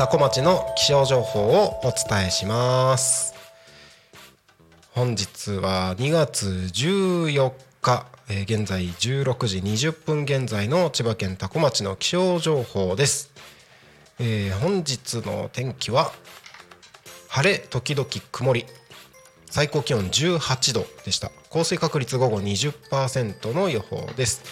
[0.00, 3.34] 多古町の気象情報をお伝えします。
[4.92, 13.30] 本日は2月14日、えー現在16時20分現在の千葉県多古町の気象情報です、
[14.18, 16.12] えー本日の天気は
[17.28, 18.64] 晴れ時々曇り。
[19.50, 21.30] 最高気温18度でした。
[21.50, 24.42] 降水確率午後20%の予報です。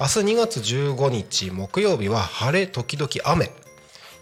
[0.00, 3.52] 明日2月15日木曜日は晴れ時々雨。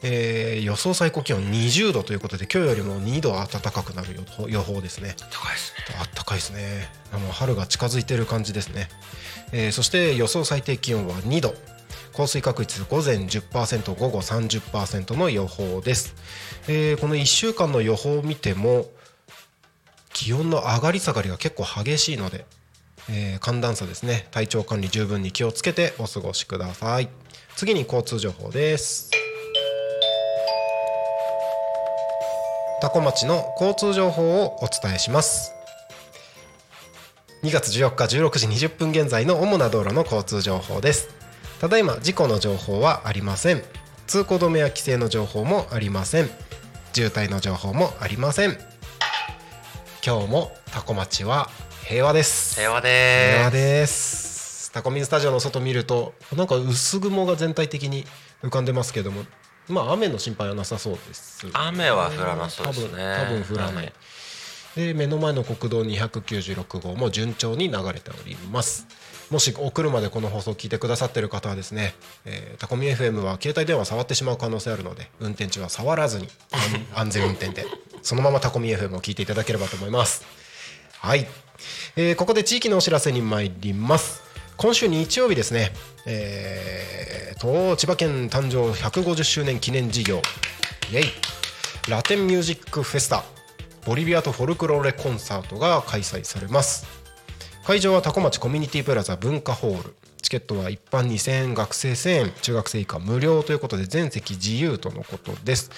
[0.07, 4.17] えー予想最高気温20度ということで今日よりも2度暖かくなる
[4.49, 5.17] 予報ですね。
[5.19, 5.97] 高いですね。
[5.99, 6.89] あったかいですね。
[7.13, 8.89] あの春が近づいている感じですね、
[9.53, 11.55] えーそして予想最低気温は2度。
[12.13, 16.15] 降水確率午前10%午後30%の予報です、
[16.69, 18.87] えーこの1週間の予報を見ても
[20.13, 22.45] 気温の上がり下がりが結構激しいので、
[23.11, 24.29] えー寒暖差ですね。
[24.33, 27.09] 体調管理十分に気をつけてお過ごしください。
[27.57, 29.11] 次に交通情報です
[32.85, 35.55] 多古町の交通情報をお伝えします。
[37.43, 41.09] 2月14日16時20分現在の主な道路の交通情報です。
[41.63, 43.63] ただいま事故の情報はありません。
[44.07, 46.29] 通行止めや規制の情報もありません。
[46.93, 48.59] 渋滞の情報もありません。
[50.07, 51.49] 今日もタコ町は
[51.87, 52.57] 平和です。
[52.57, 54.73] 平和平和でーすです。
[54.73, 58.05] タコミンスタジオの外見るとなんか薄雲が全体的に
[58.43, 59.25] 浮かんでますけども
[59.69, 63.17] まあ雨の心配はなさそうです雨は降らなそうですね。
[63.19, 63.93] 多分多分降らない、はい。
[64.77, 68.87] で目の前の国道296号も順調に流れております。
[69.31, 77.67] もしお車でこの放送を聞いてくださってる方はですね、えータコミ FM は携帯電話触ってしまう可能性あるので運転中は触らずに安 安全運転で
[78.03, 80.25] そのままタコミ FM を聞いていただければと思います。
[80.99, 81.27] はい、
[81.97, 84.24] えーここで地域のお知らせに参ります
[84.57, 85.73] 今週日曜日ですね、
[86.07, 90.23] えーと千葉県誕生150周年記念事業。
[90.93, 91.05] イエイ。
[91.91, 93.25] ラテンミュージックフェスタ。
[93.85, 96.87] ボリビアとフォルクローレコンサートが開催されます。
[97.65, 99.95] 会場は多古町コミュニティプラザ文化ホール。
[100.23, 105.71] チケットは一般2000円学生1000円中学生以下無料ということで全席自由とのことです。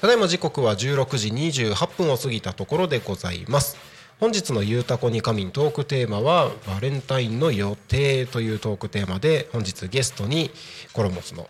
[0.00, 3.76] ただいま時刻は16時28分を過ぎたところでございます。
[4.20, 10.50] 本日の「ゆうたこに仮眠」トークテーマは「バレンタインの予定」というトークテーマで本日ゲストに
[10.92, 11.48] コロモスの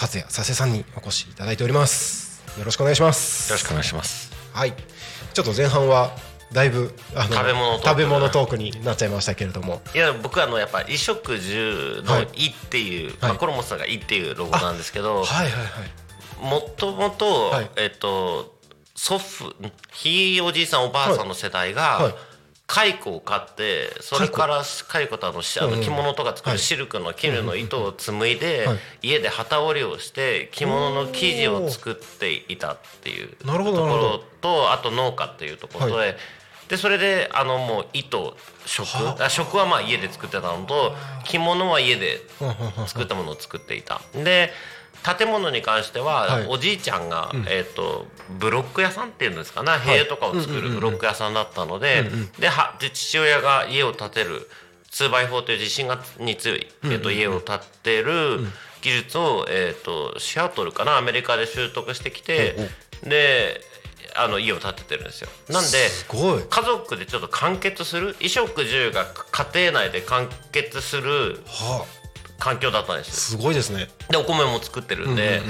[0.00, 2.42] 和也佐世さんにお越しいただいております。
[2.58, 3.50] よろしくお願いします。
[3.50, 4.30] よろしくお願いします。
[4.52, 4.74] はい。
[5.32, 6.16] ちょっと前半は
[6.52, 9.80] だいぶあの食べ物食べ物トークになっちゃいましたけれども。
[9.94, 16.44] いや僕はあのやっぱ衣食住の「い」っていう、まあ、コロモスさんが「い」っていうロゴなんですけどはいはいはい。
[16.44, 17.70] もともとはい。
[17.76, 18.54] えっと
[18.94, 19.54] 祖父
[19.92, 22.02] ひいおじいさんおばあさんの世代が、はい。
[22.04, 22.14] はい。
[22.68, 25.18] 蚕を飼ってそれから蚕。
[25.18, 28.78] とあのしあの着物とか作るシルクの絹の糸を紡いではい。
[29.02, 36.16] 家で機織りをして着物の生地を作っていたっていうとなるほころとあと農家っていうところはで
[36.72, 38.86] でそれであのもう糸食。
[39.22, 39.28] あ。
[39.28, 42.22] 食はまあ家で作ってたのと着物は家で
[42.86, 44.00] 作ったものを作っていた。
[44.14, 44.50] で
[45.18, 46.46] 建物に関しては、はい。
[46.48, 48.06] おじいちゃんが、えー、と
[48.40, 52.04] ブロック屋さんっていうんですかね塀とかを作るブロック屋さんだったので,、
[52.38, 54.48] ではで父親が家を建てる
[54.92, 58.46] 2x4 という地震がに強い、えー、と家を建てる
[58.80, 62.56] 技術を、えー、とシアトルかなアメリカで習得してきて
[63.04, 63.60] で
[64.16, 65.28] あの家を建ててるんですよ。
[65.48, 65.88] なんで
[66.48, 71.84] 家族でちょっと完結する衣食住が家庭内で完結するは
[72.38, 73.88] 環境だったんですすごいですね。
[74.10, 75.40] でお米も作ってるんで、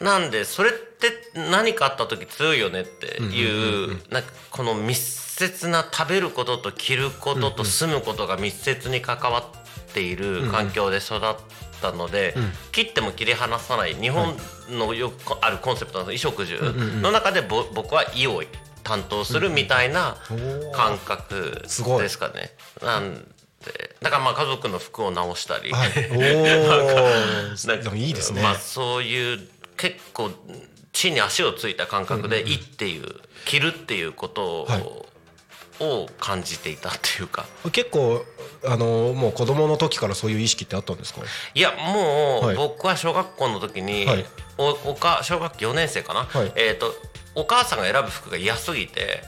[0.00, 1.10] なんでそれって
[1.50, 11.18] 何かあった時強いよねっていう,、なんかこの密接な食べることと着ることと住むことが密接に関わっている環境で育っ
[11.82, 12.34] たので、
[12.72, 14.34] 切っても切り離さない日本
[14.70, 16.58] のよくあるコンセプトの衣食住
[17.02, 18.42] の中でぼ僕は衣を
[18.82, 20.16] 担当するみたいな
[20.72, 21.68] 感覚で
[22.08, 22.52] すかね。
[22.82, 23.14] なん
[23.64, 25.90] でだからまあ家族の服を直したり、はい。
[26.10, 28.42] おなんかいいですね。
[28.42, 29.40] まあそういう
[29.76, 30.30] 結構
[30.92, 33.06] 地に足をついた感覚で「い」っていう
[33.44, 35.11] 着るっていうことを,、はい
[35.80, 37.46] を感じていたっていうか。
[37.72, 38.24] 結構
[38.64, 41.22] あのもう子供の時からそういう意識ってあったんですか？
[41.54, 42.54] いやもはい。
[42.54, 44.24] う僕は小学校の時に、はい。
[44.58, 46.52] おおか小学4年生かな、はい。
[46.56, 46.94] えー、と
[47.34, 49.22] お母さんが選ぶ服が嫌すぎて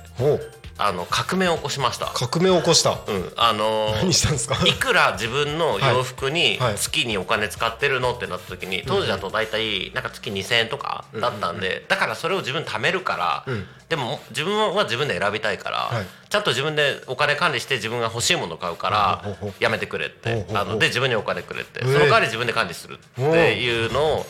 [0.76, 2.06] あの革命を起こしました。
[2.06, 2.90] 革命を起こした。
[2.90, 4.56] うん、あのー何したんですか？
[4.66, 13.54] いくら自分の洋服に月にお金使ってるのってなった時に当時だと大体なんか月2,000円とかだったんでだからそれを自分貯めるから
[13.88, 16.06] でも自分は自分で選びたいからはい。
[16.28, 19.24] ちゃんと自分でお金管理して自分が欲しいものを買うから
[19.60, 20.44] やめてくれって。
[20.54, 21.80] あので自分にお金くれって。
[21.84, 24.26] ええその代わり自分で管理するっていうのを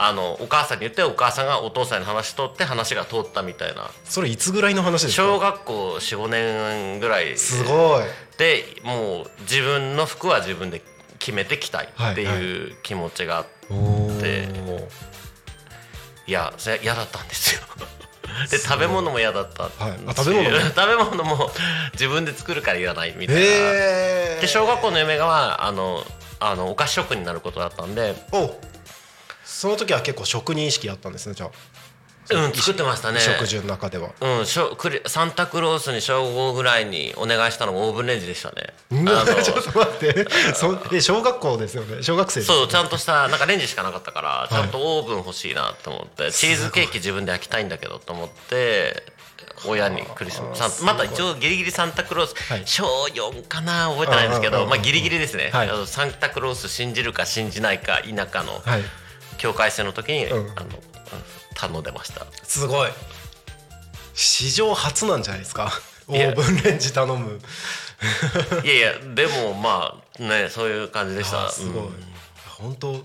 [0.00, 3.90] あのお母さんに言ってお母さんがお父さんに話しとって話が通ったみたいな。
[4.04, 7.36] それいつぐらいの話です小か学校45年ぐらい。
[7.36, 8.04] すごい。
[8.38, 10.82] でもう自分の服は自分で
[11.18, 14.88] 決めてきたいっていう気持ちがあって、おでー
[16.28, 17.60] いやそれ嫌だったんですよ。
[18.50, 19.72] で食べ物も嫌だったはい。
[20.06, 20.60] あ食べ物も？
[20.70, 21.50] 食べ物も
[21.94, 23.40] 自分で作るからいらないみたいな。
[23.40, 23.44] へ
[24.36, 24.38] え。
[24.40, 26.04] で小学校の夢がはあの
[26.38, 28.56] あのお菓子職人になることだったんで、お
[29.58, 31.50] その時は結構職人意識あったんですねじゃあ。
[32.30, 33.18] うん、作ってましたね。
[33.18, 34.10] 食事の中では。
[34.20, 38.74] うん、しょクリサンタクロースに小5ぐらいにお願いしたのがオーブンレンジでしたね。
[39.42, 40.26] ちょっと待って。
[40.54, 42.04] そえ小学校ですよね。
[42.04, 49.02] 小学生そうちゃんとしたなんかレンジしかなかったからちゃんとオーブン欲しいなと思って、チーズケーキ自分で焼きたいんだけどと思って
[49.64, 52.62] 親にクリスマスまだ一応ギリギリサンタクロース、はい。
[52.64, 58.82] 小4かな覚えてないんですけどまあギリギリですね、はいサンタクロース信じるか信じないか否かのはい
[59.38, 60.50] 境界線の時に、うん。
[60.50, 60.72] あのうん
[61.54, 62.24] 頼んでました。
[62.44, 62.90] すごい。
[64.14, 65.72] 史上初なんじゃないですか？
[66.06, 67.40] オーブンレンジ頼む。
[68.62, 71.50] いやいやでもまあねそういう感じでした。
[71.50, 71.92] すごい、うん。
[72.46, 73.04] 本当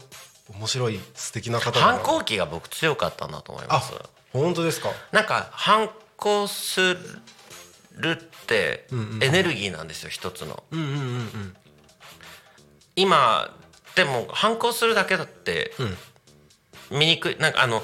[0.55, 3.93] 面白い素敵な方反抗期が僕強かったなと思いまあす
[4.33, 4.91] 本当ですか？
[5.11, 6.79] なんか反抗す
[7.95, 8.15] るっ
[8.45, 8.87] て
[9.19, 10.63] エネルギーなんですよ一つの。
[10.69, 11.55] うんうんうんうん。
[12.95, 13.51] 今
[13.95, 15.71] でも反抗するだけだって
[16.93, 17.83] 見にくいなんかあの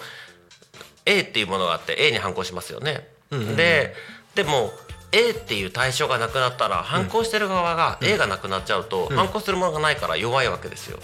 [1.06, 3.08] A っていうものがあって A に反抗しますよね。
[3.56, 3.94] で
[4.36, 4.72] でも
[5.12, 11.00] A っていう対象がなくなったら反抗してる側が A がなくなっちゃうと反抗するものがないから弱いわけですよ。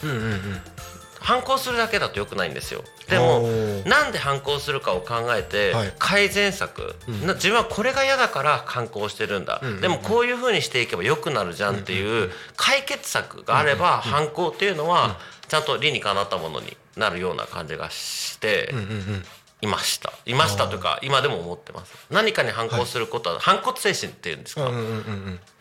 [1.19, 2.83] 反抗するだけだと良くないんですよ。
[3.09, 3.49] でも
[3.87, 5.93] なんで反抗するかを考えてはい。
[5.97, 19.25] 改善策、な自分はこれが嫌だから反抗してるんだ、でもこういうふうにしていけば良くなるじゃんっていう解決策があれば反抗っていうのはちゃんと理にかなったものになるような感じがしてうんうん
[19.61, 20.13] いました。
[20.25, 21.93] いましたというか今でも思ってます。
[22.09, 24.87] 何かに反抗することは反骨精神っていうんですか、うんうんうん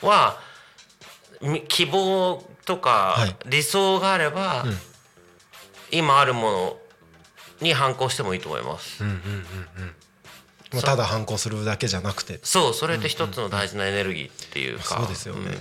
[0.03, 0.09] うん。
[0.09, 0.39] は
[1.41, 3.37] み希望とかはい。
[3.47, 4.65] 理想があれば、
[5.91, 6.77] 今あるもの
[7.61, 12.41] に反抗してもいいと思います、まあただ反抗するだけじゃなくて。
[12.43, 15.51] そうそれって一つの大事なエネルギーっていうか、そうですよね。
[15.51, 15.55] ん、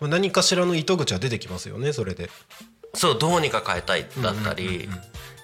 [0.00, 2.30] まあ何かしらの糸口は出てきますよねそれで
[2.96, 4.88] そうどうにか変えたいだったり、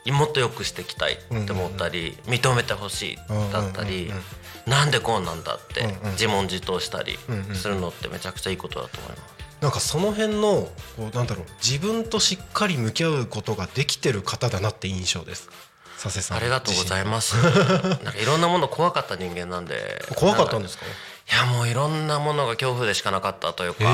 [0.06, 3.18] もっと良くしていきたいって思ったり、認めてほしい
[3.52, 4.12] だったり、
[4.66, 7.18] なんでこうなんだって自問自答したり
[7.54, 9.22] するのってめちゃくちゃいいことだと思います。
[9.60, 15.48] なんかその辺のこうなんだろう自分としっかり向き合うことができてる方だなって印象です。
[16.02, 16.38] 佐世さん。
[16.38, 17.36] ありがとうございます。
[17.46, 17.52] なん
[17.98, 20.84] かいろんなもの怖かった人間なんで怖かったんですか？
[20.84, 20.88] い
[21.32, 23.84] やもういろんなものが恐怖でしかなかったというか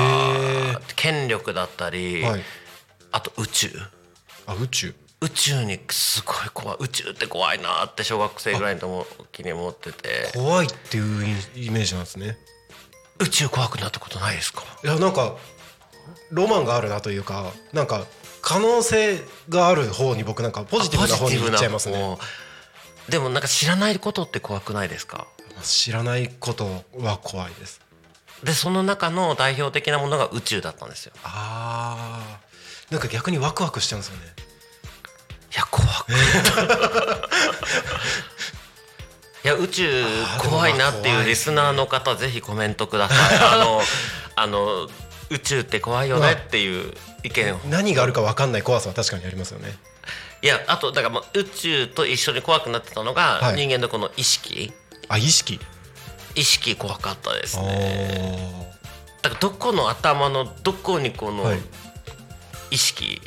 [0.95, 2.43] 権力だったり、はい
[3.11, 3.69] あと宇宙。
[4.45, 4.95] あ宇宙。
[5.21, 6.77] 宇宙にすごい怖い。
[6.79, 10.31] 宇宙って怖いなって小学生ぐらいの時に思ってて。
[10.33, 12.37] 怖いっていうイメージなんですね。
[13.19, 14.63] 宇宙怖くなったことないですか？
[14.83, 15.35] いやなんか
[16.31, 18.05] ロマンがあるなというかなんか
[18.41, 22.17] 可能性がある方に僕なんかポジティブな方に行っちゃいますね。
[23.09, 25.27] でもなんか知らないことって怖くないですか？
[25.61, 26.65] 知らないこと
[26.97, 27.81] は怖いです。
[28.41, 31.11] でその中の代表的なものが宇宙だったんですよ。
[31.23, 32.48] あー
[32.91, 34.23] なんか逆にワクワクしちゃうんですよね。
[35.53, 36.11] いや怖く。
[39.43, 40.03] いや宇宙
[40.39, 43.17] 怖いなっていうリスナーの方ぜひコメントください。
[43.53, 43.81] あの
[44.35, 44.89] あの
[45.29, 47.59] 宇宙って怖いよねっていう意見を。
[47.65, 49.77] 何があるか分かんない怖さは確かにありますよね。
[50.41, 53.55] いやあとだからもう宇宙と一緒に怖くなってたのが、はい。
[53.55, 54.73] 人間のこの意識。
[55.07, 55.59] あ意識？
[56.35, 59.23] 意識怖かったですあねー。
[59.23, 61.59] だからどこの頭のどこにこのはい
[62.71, 63.21] 意識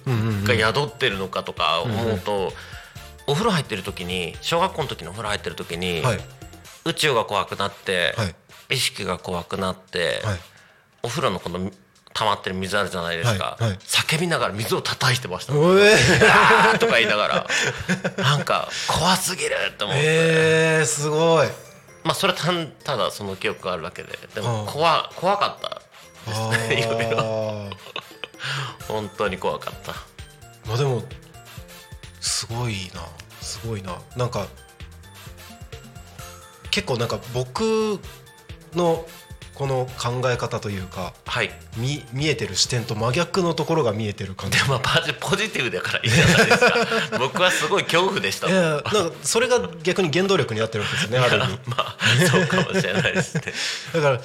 [0.44, 2.52] が宿ってるのかとか思うと、
[3.26, 6.20] お風呂入ってる時に小学校の時のお風呂入ってる時に、はい。
[6.84, 8.34] 宇宙が怖くなって、はい。
[8.70, 10.38] 意識が怖くなって、はい。
[11.02, 11.70] お風呂のこの
[12.14, 15.52] 溜まってる水あるじゃないですか、叫びながら水を叩いてました。
[16.78, 17.46] とか言いながら。
[18.18, 21.48] なんか怖すぎるって思って、えー、すごい。
[22.04, 24.18] まあそれはただその記憶があるだけで。
[24.34, 25.82] でも怖怖かった
[26.26, 27.70] ですねいろいろ
[28.88, 29.92] 本当に怖かった。
[30.68, 31.02] まあでも
[32.20, 33.06] すごいな。
[33.40, 34.00] すごいな。
[34.16, 34.46] なんか
[36.70, 38.00] 結構なんか僕
[38.74, 39.06] の
[39.54, 41.50] この考え方というかはい。
[41.76, 44.58] 見見えてる視点と真逆のところが見えてる感じ。
[44.58, 46.74] でもまジポジティブだからいいじゃないですか。
[47.18, 48.48] 僕はすごい恐怖でした。
[48.48, 51.58] いやなんかそれが逆に原動力になってるわけですよねある意味。
[51.68, 51.96] まあ
[52.30, 53.42] そうかもしれないですね。
[53.94, 54.20] だから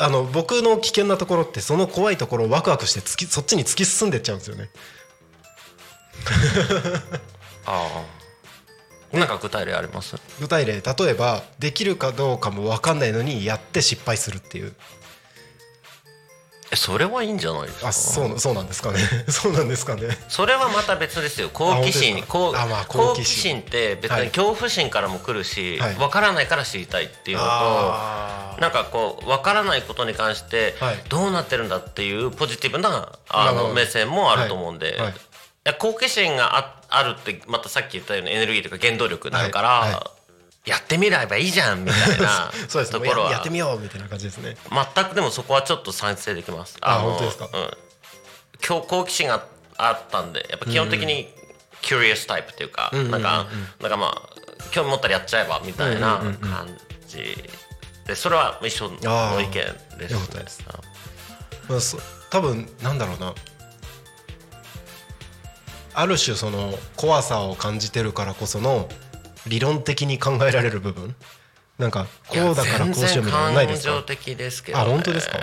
[0.00, 4.70] あの僕の危険なところってその怖いところをワクワクして突きそっちに突き進んでっちゃうんですよね。
[7.66, 8.04] あ
[9.12, 9.16] あ。
[9.16, 10.16] なんか具体例あります？
[10.38, 14.68] 具体例例えばできるかどうかも分かんないのにやって失敗するっていう。
[14.68, 14.74] え
[16.74, 17.88] それはいいんじゃないですか？
[17.88, 18.98] あそうそうなんですかね。
[19.28, 20.16] そうなんですかね。
[20.28, 21.48] それはまた別ですよ。
[21.50, 22.22] 好奇心。
[22.24, 22.52] 好
[22.88, 24.24] 好奇奇心心って別はい。
[24.24, 25.94] に恐怖心からも来るし、はい。
[25.94, 27.48] 分からないから知りたいっていうのと
[28.60, 31.02] なんかこう分からないことに関してはい。
[31.08, 35.00] どうなってるんだっていうポジティブなあの目線もあると思うんで、はい。
[35.00, 35.14] はい。
[35.78, 40.10] 好奇心がああるってまたさっき言ったようにエネルギーとか原動力になるから、
[40.68, 43.00] やってみればいいじゃんみたいな そうですね。
[43.00, 43.30] ところは。
[43.30, 44.56] ややってみようみたいな感じですね。
[44.94, 46.76] 全くでもそこはちょっと賛成できます。
[46.80, 47.48] あの本当ですか？
[47.52, 47.70] うん、
[48.66, 49.44] 今日好奇心が
[49.76, 51.32] あったんでやっぱ基本的に
[51.80, 53.46] キュリアスタイプっていうか、んうんうんなんか
[53.80, 54.38] なんかまあ
[54.70, 57.50] 興味持ったらやっちゃえばみたいな感じ
[58.06, 59.52] でそれは一緒の意見
[59.98, 60.64] です、よかったです。
[61.68, 61.98] まあ、そ
[62.30, 63.34] 多分なんだろうな。
[65.94, 68.88] ある種その怖さを感じてるからこその
[69.48, 71.14] 理論的に考えられる部分？
[71.78, 73.90] なんかこうだからこうしようみたいなのないですか？
[73.90, 75.38] 感情的ですけど、ね、あ本当ですか？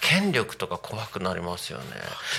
[0.00, 1.84] 権力とか怖くなりますよね。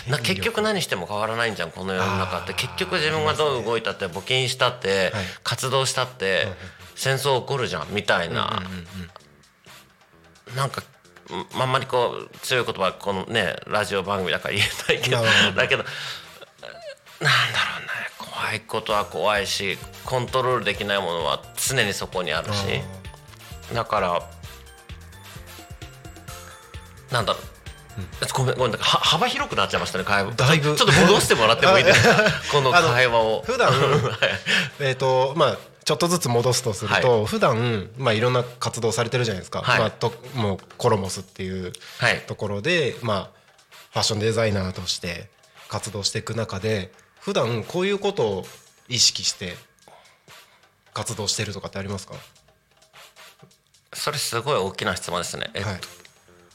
[0.09, 2.53] な結局何しても変わらないんじゃんこの世の中って。
[2.53, 6.47] 結局自分がどう動いたって募金したって、はい活動したって、
[6.95, 8.63] 戦争起こるじゃんみたいな、
[10.55, 10.81] なんか
[11.29, 11.71] うんあん。
[11.71, 15.21] まりこう強い言葉はこのねラジオ番組だから言えないけど。
[15.53, 15.83] だけど
[17.21, 17.87] なんだろうね。
[18.17, 22.81] 怖いことは怖いしコントロールできないものは常にそこにあるし。
[23.73, 24.29] だから
[27.11, 27.43] なんだろう。
[28.33, 30.31] ごめんごめん幅広くなっちゃいましたね会話。
[30.33, 30.75] だいぶ。
[30.75, 32.15] ちょっと戻してもらってもいいですか？
[32.53, 33.41] この会話を。
[33.43, 33.79] 普段はい。
[34.81, 39.79] えっとまあちょっとずつ戻すとすると、普段まあいろんな活動されてるじゃないですか、はい。
[39.79, 42.19] まあ、ともうコロモスっていうはい。
[42.27, 43.37] ところで、まあ、
[43.93, 45.29] ファッションデザイナーとして
[45.69, 46.91] 活動していく中で
[47.27, 48.45] 普段こういうことを
[48.87, 49.55] 意識して
[50.93, 52.15] 活動してるとかってありますか？
[53.91, 55.79] それすごい大きな質問ですね、えっとはい。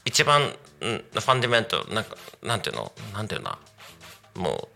[0.05, 0.41] 一番、
[0.81, 2.91] うん、ファンディメントなんかなんていうの？
[3.13, 3.55] なんていうの
[4.35, 4.67] も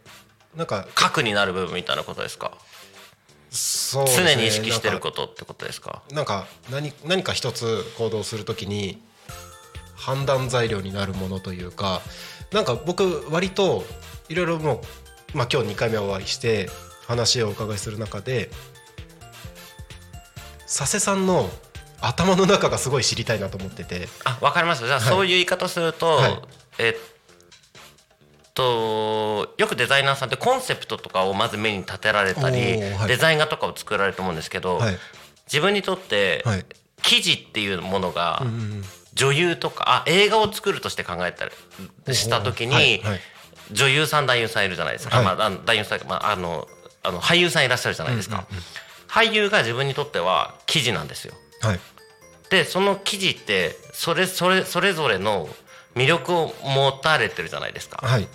[0.54, 2.56] うなんか核になる部分みたいなことですか？
[3.50, 4.12] そうね。
[4.16, 6.04] 常に意識してることってことですか？
[6.12, 9.02] なんか何何か一つ行動するときに
[9.96, 12.02] 判断材料になるものというか
[12.54, 13.84] なんか僕割と
[14.30, 14.82] いろいろもう、
[15.34, 16.70] まあ、今日2回目お会いして
[17.08, 18.50] 話をお伺いする中で
[20.68, 21.50] 佐世さんの
[22.02, 24.08] 頭の中がすごい知りたいなと思ってて。
[24.24, 25.10] あわかりますじゃあ、はい。
[25.10, 26.42] そういう言い方すると、はい。
[26.80, 26.96] えっ
[28.54, 32.58] とよくデザイナーさんってコンセプトとかをまず目に立てられたり、
[32.94, 33.08] はい。
[33.08, 34.98] デザイン画とかを作られると思うんですけど、はい。
[35.48, 36.66] 自分にとってはい。
[37.02, 38.44] 記事っていうものが
[39.14, 43.00] 女優とかあ映画を作るとして考えたりした時に、はい。
[43.00, 43.20] はい
[43.72, 45.26] 女優さん男優さんいるじゃないですか、はい。
[45.26, 46.68] まあ、男優さん、まあ、あの
[47.04, 48.48] あの俳優さんいらっしゃるじゃないですか、
[49.08, 51.34] 俳優が自分にとっては記事なんですよ。
[51.62, 51.80] はい。
[52.50, 55.50] でその記事ってそれそれそれぞれの
[55.96, 58.28] 魅力を持たれてるじゃないですか、はい。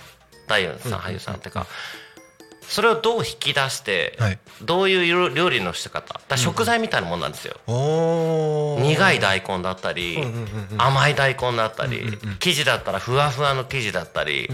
[0.49, 1.67] 男優さん俳優さんっていうか。
[2.69, 4.39] それをどう引き出して、はい。
[4.63, 6.19] どういう料理の仕方。
[6.39, 8.83] 食材みたいなもんなんですよ、おー。
[8.83, 14.49] 苦い大根だったり、んうんうん甘い大根だったり、生地だったらふわふわの生地だったり、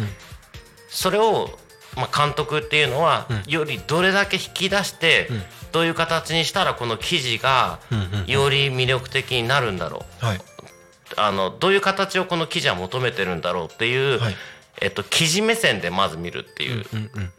[0.99, 1.49] それを、
[1.95, 5.29] まあ、監督っていうのは、よりどれだけ引き出して、
[5.71, 7.79] どういう形にしたらこの生地が
[8.27, 10.41] より魅力的になるんだろう、はい。
[11.17, 14.37] あのどういう形をこの生地は求めてるんだろうっていう、はい。
[14.81, 16.85] えっと、生地目線でまず見るっていう。
[16.93, 17.33] うんうん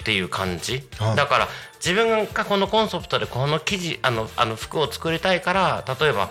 [0.00, 1.16] っていう感じ、はい。
[1.16, 6.30] だから自分がこのコンセプトでこの生地あのあの服を作りたいから例えば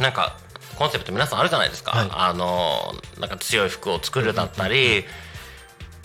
[0.00, 0.38] なんか
[0.76, 2.08] コンセプト皆さんあるじゃないですか、はい。
[2.10, 5.04] あのなんか強い服を作るだったり、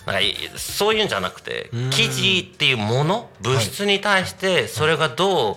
[0.06, 5.56] なんかいそういうんじゃなくて生地っていうもの物質に対してそれがどう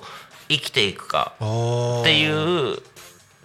[0.50, 2.78] 生きていくかっていう。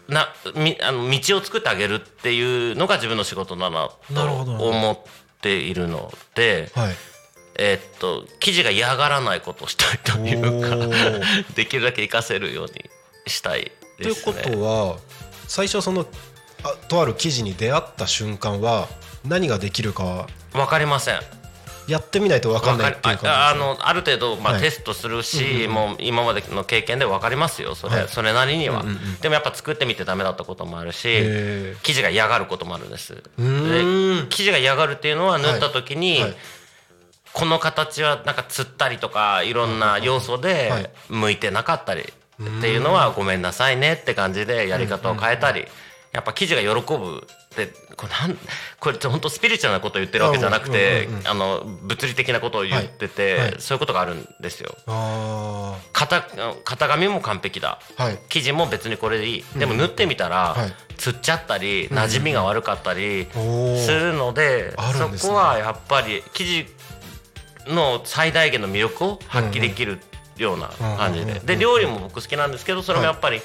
[0.09, 4.24] なみあの道を作ってあげるっていうのが自分の仕事だなと
[4.68, 4.98] 思っ
[5.40, 6.94] ているので、はい。
[7.57, 11.55] えーっと生地が嫌がらないことをしたいというおかー。
[11.55, 12.72] できるだけ活かせるように
[13.26, 14.42] したいというですね。
[14.42, 14.98] ことは
[15.46, 16.07] 最初その
[16.64, 18.88] あとある記事に出会った瞬間は
[19.25, 20.05] 何ができるか。
[20.05, 21.20] はわかりません。
[21.89, 24.62] やってみないと分かんないっていう感じああのある程度、まあはい。
[24.62, 28.09] テストするし、もう今までの経験で分かりますよそれ,、はい。
[28.09, 28.85] それなりには、
[29.20, 33.14] でもやっぱ作ってみてダメだったこともあるしへ生地が嫌がることもあるんです。
[33.14, 36.23] で生地が嫌がるっていうのは縫った時に、はい。
[36.23, 36.37] はい。
[37.33, 40.43] この形はなんかつったりとかいろんな要素はい。
[40.43, 45.66] で向いてなかったりっていうのはごめんなさいねって感じでやり方を変えたり
[46.13, 48.39] やっぱ記事が喜ぶってこれなん
[48.79, 54.77] これ本当スピリチュアルなことを言ってるわけじゃなくてうんうんうんあの物理的なことを言ってて、はいはいそういうことがあるんですよ。
[54.87, 56.27] あ型
[56.65, 57.79] 型紙も完璧だ。
[57.97, 58.19] ーはい。
[58.29, 59.45] 生地も別にこれでいい。
[59.59, 60.73] でも縫ってみたら、はい。
[60.97, 63.39] つっちゃったり馴染みが悪かったりす
[63.91, 64.73] るので、
[65.19, 66.67] そこはやっぱり生地
[67.69, 70.01] の最大限の魅力を発揮できる
[70.37, 71.41] ような感じで。
[71.41, 73.41] で料理も僕好きなんですけどそれもやっぱり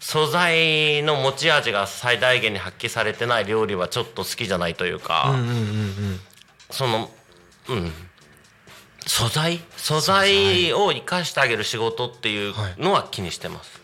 [0.00, 6.20] 素材の持ち味が最大限に発揮されてない料理はちょっと好きじゃないというか、うんうんうんうん
[6.70, 7.10] その
[7.68, 7.92] うん。
[9.06, 9.60] 素材？
[9.76, 13.80] 素材を生かしてあげる仕事っていうのは気にしてます。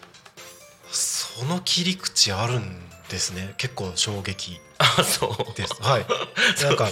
[1.38, 3.54] その切り口あるんですね。
[3.56, 4.58] 結構衝撃。
[4.78, 5.56] あそう。
[5.56, 5.82] です。
[5.82, 6.06] はい。
[6.62, 6.88] なんか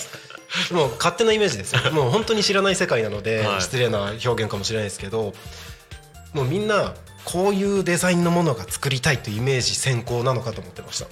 [0.72, 1.92] もう勝手なイメージですよ。
[1.92, 3.60] もう本当に知らない世界なので、はい。
[3.60, 5.32] 失礼な表現かもしれないですけど
[6.32, 6.94] もうみんな
[7.24, 11.06] こういうデザインのものが作りたいというイメージ先行なのかと思ってました。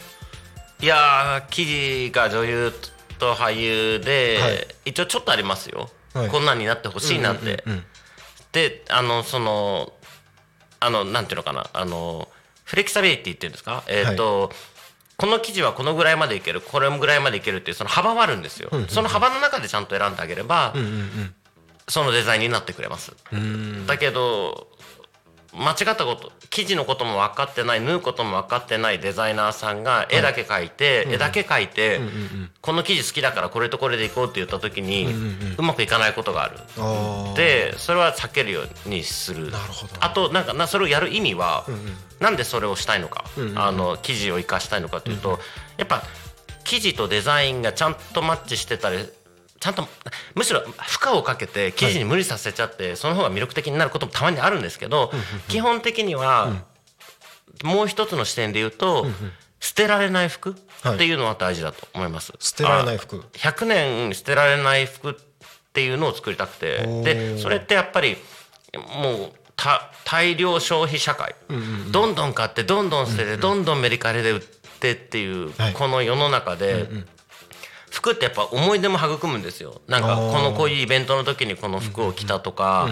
[0.80, 2.72] いやー記事が女優
[3.18, 4.90] と俳優で、はい。
[4.90, 6.28] 一応ちょっとありますよ、はい。
[6.28, 7.84] こんなんになってほしいなって、うんうんうん
[8.52, 9.94] であのその
[10.78, 11.70] あのなんていうのかな。
[11.72, 12.28] あの
[12.64, 13.82] フレキサビリティっていうんですか？
[13.86, 14.52] えっ、と、
[15.16, 16.60] この記事はこのぐらいまでいける。
[16.60, 20.74] これぐらいまでいけるっていうその幅はあるんですよ、その幅の中でちゃんと選んであげれば、
[21.88, 23.12] そのデザインになってくれます、
[23.86, 24.68] だけど
[25.55, 32.00] 間違ったこと生地のことも分かってない縫うことも分かってないデザイナーさんが絵だけ描いて、絵だけ描いて、
[32.62, 35.07] この生地好きだからこれとこれでいこうって言った時に、
[35.59, 36.57] うまくいかないことがある。
[37.36, 39.50] でそれは避けるようにする。
[39.50, 39.94] なるほど。
[40.00, 41.66] あとなんかなそれをやる意味は、
[42.18, 43.24] なんでそれをしたいのか、
[43.55, 45.38] あの生地を生かしたいのかというと、
[45.76, 46.03] やっぱ
[46.64, 48.98] 生地とデザインがちゃんとマッチしてたり
[49.62, 49.86] ちゃんと
[50.34, 55.12] むしろ負荷をかけて生地に無理させちゃって、その方が魅力的になることもたまにあるんですけど、
[55.46, 56.64] 基本的には、
[57.62, 59.06] もう一つの視点で言うと、
[59.60, 62.32] 捨てられない服っていうのは大事だと思います。
[62.40, 63.22] 捨てられない服。
[63.24, 65.14] あ100年捨てられない服っ
[65.72, 66.78] ていうのを作りたくて。
[67.04, 68.16] でそれってやっぱり
[69.00, 71.36] もうた大量消費社会、
[71.92, 74.40] どんどん買ってどんどん捨てて、どんどんメリカリで売っ
[74.80, 75.72] てっていう、はい。
[75.72, 76.88] この世の中で、
[77.93, 79.82] 服ってやっぱ思い出も育むんですよ。
[79.86, 82.88] なんかこのこういうイベントの時にこの服を着たとか、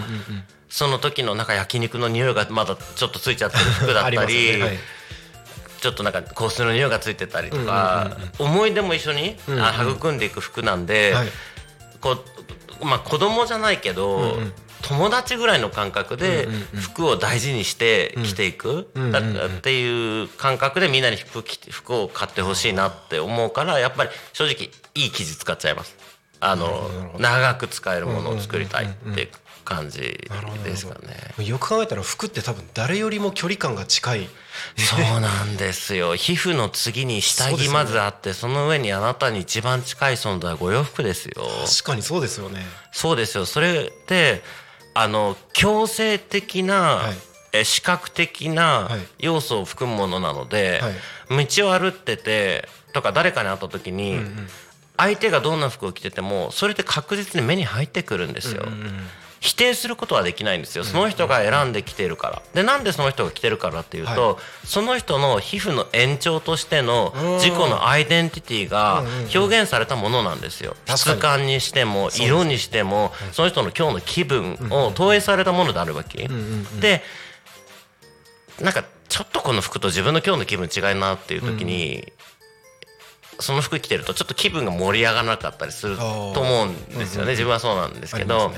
[0.68, 4.62] その時のなんか焼肉の匂いがまだちょっとついちゃってる服だったり、ね。
[4.62, 4.78] はい。
[5.80, 11.28] ちょっとなんか香水の匂いがついてたりとか、思い出も一緒に、あ育んでいく服なんで、はい。
[12.02, 12.22] こ
[12.82, 14.38] うまあ子供じゃないけど、
[14.82, 25.96] 友達ぐらいの感覚で服を大事にして着ていく、だっていう感覚でみんなに服服を買ってほしいなって思うからやっぱり正直いい生地使っちゃいます。
[26.40, 29.28] あの長く使えるものを作りたいって
[29.64, 30.00] 感じ
[30.64, 30.98] ですか
[31.38, 31.46] ね。
[31.46, 34.28] よく考えたら服って多分誰よりも距離感が近い。
[34.76, 36.16] そうなんですよ。
[36.16, 41.46] 皮膚の次に下着まずあってその上にあなたに一番近い存在はご洋服ですよ。
[41.66, 42.66] 確かにそうですよね。
[42.90, 43.44] そうですよ。
[43.44, 44.42] それって
[44.94, 47.18] あの強制的な、はい。
[47.52, 49.00] え視覚的なはい。
[49.18, 50.80] 要素を含むものなので、
[51.28, 51.46] はい。
[51.46, 54.48] 道を歩っててとか誰かに会った時に、うんうん
[55.00, 58.66] 相手がどんな服を着ててもそれって確実に目に入ってくるんですよ。
[59.40, 60.84] 否定することはできないんですよ。
[60.84, 62.42] その人が選んできてるから。
[62.52, 69.02] でなんでその人が着てるからっていうと、はその人の皮膚の延長としての自己のアイデンティティが
[69.34, 70.76] 表現されたものなんですよ。
[70.94, 76.28] 質感にしても色にしてもその人の今日の気分を投影されたものであるわけ。
[76.78, 77.02] で
[78.60, 82.12] なんかちょっとこの服と自分の今日の気分違いなっていう時に
[83.40, 87.32] その服着てるとちょっと気分が盛り上がらなかったりすると思うんですよね。
[87.32, 88.52] 自分はそうなんですけど。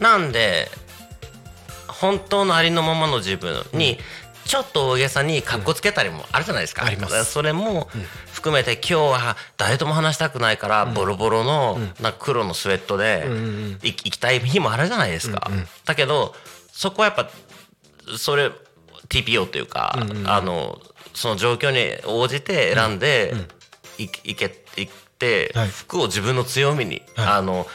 [0.00, 0.70] なんで
[1.86, 3.98] 本当のありのままの自分に
[4.44, 6.86] ちょっと大げさにかっこつけたりもあるじゃないですか。
[7.24, 7.88] それも
[8.32, 13.26] 含めて今日は誰とも話したくないからボロボロのな黒のスウェットで
[13.82, 15.50] い行きたい日もあるじゃないですか。
[15.84, 16.34] だけど
[16.72, 17.28] そこはやっぱ
[18.16, 18.50] それ
[19.08, 20.80] TPO というかあの
[21.14, 23.34] その状況に応じて選んで
[23.98, 24.46] いいけ
[24.76, 24.88] いっ
[25.18, 25.68] てはい。
[25.68, 27.26] 服を自分の強みにはい。
[27.26, 27.66] あの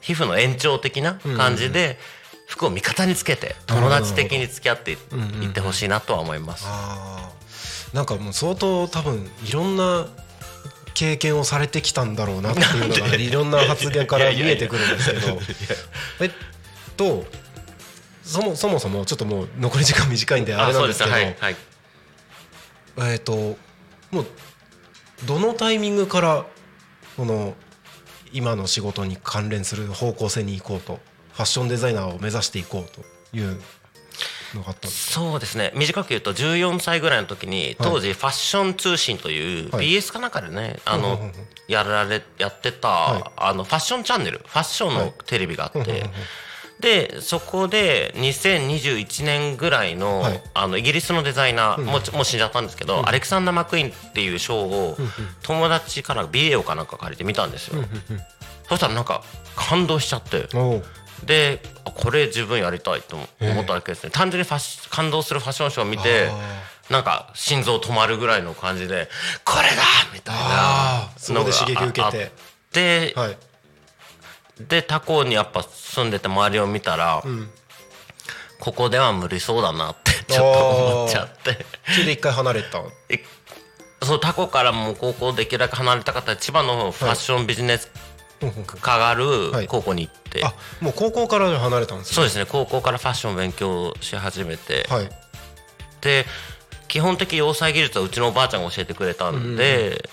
[0.00, 1.98] 皮膚の延長的な感じで
[2.46, 4.94] 服を味方につけて友達的に付き合ってい
[5.42, 6.66] いってほしいなとは思います。
[7.92, 10.06] なんかもう相当多分いろんな
[10.94, 15.38] 経験をされてきたんだろうなっていうのがいろんな発言から見えてくるんですけど。
[16.20, 16.30] えっ
[16.96, 17.24] と
[18.24, 21.12] そもそもそもちょっともう残り時間短いんであれなんですけど。
[21.12, 21.36] はい
[23.12, 23.56] えっと
[24.10, 24.26] もう
[25.24, 26.46] どのタイミングから
[27.16, 27.54] この
[28.32, 31.00] 今の仕事に関連する方向性に行こうと
[31.32, 33.58] ファッションデザイナーを目指していこうという
[34.54, 35.72] のがあったんですそうですね。
[35.74, 39.86] 短く言うと14歳ぐらいの時に当時ファッション通信というはい。
[39.86, 41.30] BS かなんかでねあの
[41.68, 42.78] やられやってはい。
[42.80, 46.04] たあのファッションチャンネルファッションのテレビがあって
[46.80, 50.42] でそこで2021年ぐらいの,、はい。
[50.54, 54.96] あのイギリスのデザイナー、もうちもう死んじゃったんですけど、アレクサンダー・マクイーンっていうショーを
[55.42, 57.82] 友達からビデオかなんか借りて見たんですよ。
[58.68, 59.22] そしたらなんか
[59.56, 60.48] 感動しちゃって。
[61.24, 64.10] であこれ自分やりたいと思ったわけですね。
[64.10, 69.08] 単純にファッシ感動するファッションショーを見てあなんか心臓止まるぐらいの感じで
[69.44, 69.82] これだ
[70.14, 72.02] みたいなのがこで刺激受けて。
[72.02, 72.12] あっ
[72.70, 73.36] てはい
[74.60, 77.50] で他校にやっぱ住んでて周りを見たら、ん。
[78.60, 81.64] ここでは無理そうだなってちょっと思っちゃって。
[81.92, 82.82] それで一回離れた？
[83.08, 83.22] え
[84.02, 87.90] そう他校からもう高校できるだけ離れたかったら千葉のファッションビジネス
[88.80, 89.62] 科があはい。
[89.62, 92.14] る高校に行って、あもう高校から離れたんですね。
[92.14, 95.10] そうですね高校からファッションを勉強し始めて、はい。
[96.00, 96.26] で
[96.88, 100.08] 基本的要塞技術はうちのおばあちゃんが教えてくれたんで、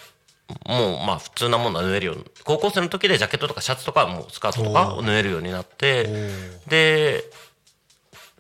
[0.68, 2.26] もうまあ普通なものは縫えるように。
[2.44, 6.30] 高校生の時でジャケットとかシャツとかもうスカートとかを縫えるようになって
[6.68, 7.24] で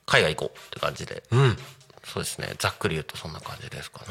[0.05, 1.23] 海外行こうって感じで。
[1.31, 1.57] うん。
[2.03, 2.53] そうですね。
[2.59, 4.05] ざっくり言うとそんな感じですかね。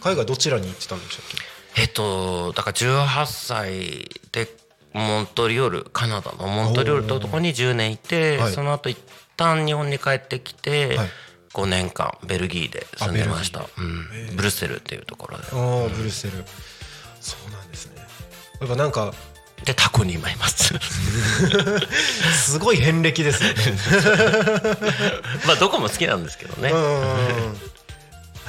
[0.00, 1.26] 海外どちらに行ってたんでしたっ
[1.74, 1.82] け？
[1.82, 4.48] えっとだから18歳で
[4.94, 8.52] モントリオールカナダのモントリオールというところに10年いて、はい。
[8.52, 8.98] その後一
[9.36, 11.08] 旦日本に帰ってきて、はい。
[11.52, 13.60] 5年間ベルギーで住んでました。
[13.78, 15.44] うん、ブルッセルっていうところで。
[15.52, 16.44] ああブルッセル
[17.24, 17.94] そうなんですね。
[18.60, 19.12] やっぱなんか
[19.64, 20.74] でタコに今います。
[22.34, 23.62] すごい遍歴ですよね。
[25.46, 26.76] まあどこも好きなんですけどね、あ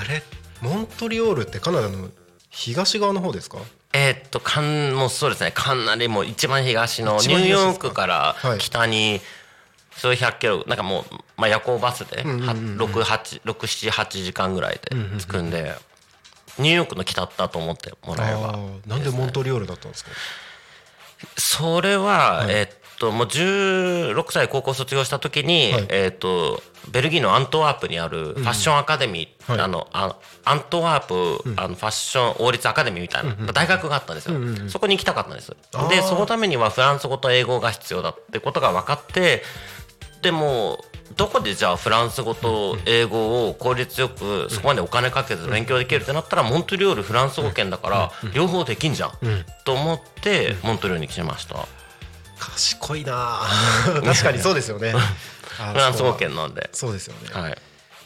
[0.08, 0.24] れ
[0.62, 2.10] モントリオールってカナダの
[2.50, 3.60] 東側の方ですか？
[3.94, 5.52] えーっとかんもうそうですね。
[5.52, 8.60] かなりもう一番東の一ニューヨークからはい。
[8.60, 9.22] 北に
[9.96, 15.74] 数百キロなんかもう、まあ、夜行バスで678時間ぐらいで着くんで
[16.60, 20.12] ニューヨークの北だと思ってもらえればなんでモントリオールだったんですか？
[21.38, 22.54] それは、はい。
[22.54, 25.86] えーっともう16歳高校卒業した時に、はい。
[25.90, 34.36] えーっとベルギーのアントワープにあるファッションアカデミー、はいあのあアントワープ、あのファッション王立アカデミーみたいな、大学があったんですよ、
[34.70, 35.52] そこに行きたかったんです。
[35.90, 39.42] でそのためにはフランス語と英語が必要だってことが分かって
[40.22, 40.78] でも
[41.18, 49.12] どこでじゃあフランス語と英語を効率よくそこまでお金かけず勉強できるってなったらモントリオールフランス語圏だから両方できんじゃん。
[49.64, 51.68] と思ってモントリオールに来ました。
[52.40, 54.02] 賢いなあ。
[54.04, 54.94] 確かにそうですよね。
[55.60, 56.70] あ フランス語圏なんで。
[56.74, 57.30] そうですよね。
[57.40, 57.58] はい。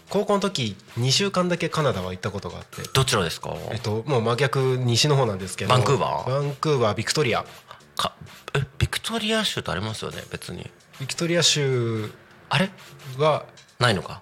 [0.10, 2.82] 高校の時2週間だけカナダは行ったことがあって。
[2.94, 3.56] どちらですか？
[3.72, 5.70] えっともう真逆西の方なんですけど。
[5.70, 6.32] バンクーバー？
[6.32, 7.46] バンクーバービクトリア。
[7.96, 8.14] か
[8.54, 8.62] え
[9.02, 10.24] トリア州ってありますよね？
[10.32, 10.70] 別に。
[11.00, 12.12] ビクトリア州
[12.50, 12.70] あれ？
[13.18, 13.46] は
[13.80, 14.22] ないのか？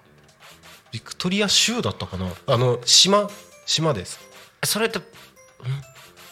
[0.92, 2.26] ビクトリア州だったかな？
[2.46, 3.28] あの島
[3.66, 4.18] 島です。
[4.62, 5.00] えそれって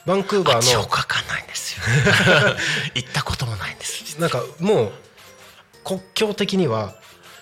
[0.07, 1.84] バンクーバー書かないんですよ。
[2.94, 4.14] 行ったこともないんです。
[4.14, 4.92] のなんかもう
[5.84, 6.94] 国境的には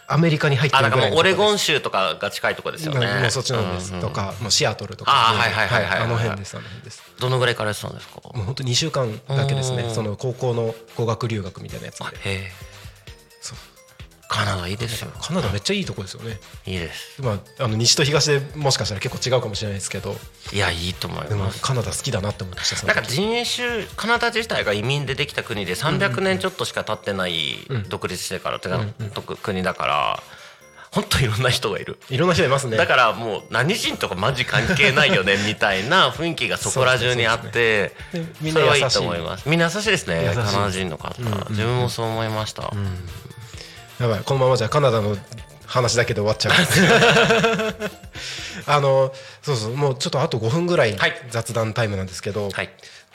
[0.06, 3.06] アメリカに入ってあなんかるぐらいのもうオレゴン州州とかが近いとこですよね。
[3.20, 5.12] もうそっちなんです、うんうんとかもうシアトルとか。
[5.14, 7.02] あーはいはいはいはいはいあの辺ですあの辺です。
[7.18, 8.20] どのぐらいからやってたんですか？
[8.34, 9.84] もう本当2週間だけですね。
[9.84, 9.94] うん。
[9.94, 12.50] その高校の語学留学みたいなやつで
[14.34, 15.12] カナダいいですよ。
[15.20, 16.40] カナダめっちゃいいとこですよね。
[16.66, 17.22] いいです。
[17.22, 20.16] まああの西と東でもしかしたら結構違うかもしれないですけど。
[20.52, 21.62] いやいいと思います。
[21.62, 27.88] カナダ好きだなって思いましたなんか人種カナダ自体が移民でできた国で300年ちょっとしか経ってないうん。
[27.88, 30.22] 独立してからってかとく国だから
[30.90, 31.98] 本当いろんな人がいる。
[32.08, 32.76] いろんな人いますね。
[32.76, 38.32] だからもう何人とかマジ関係ないよねみたいな雰囲気がそこら中にあってね。
[38.40, 38.78] みんそれはい。
[38.78, 39.48] いな優しいと思います。
[39.48, 40.30] みんな優しいですね。
[40.34, 41.14] カナダ人の方。
[41.50, 42.72] 自分もそう思いました
[44.00, 44.24] やばい。
[44.24, 45.16] このままじゃカナダの
[45.66, 46.54] 話だけで終わっちゃう。
[48.66, 49.76] あのそうそう。
[49.76, 51.14] もうちょっとあと5分ぐらいはい。
[51.30, 52.70] 雑談タイムなんですけど、はい。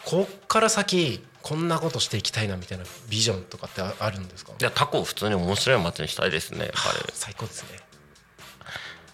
[0.06, 4.54] こっから先こんなことしていきたいなみたいなビジョンとかってああるんですか？
[4.60, 7.80] いやタコを普通に面白い街にしたいですねやっぱり最高ですね。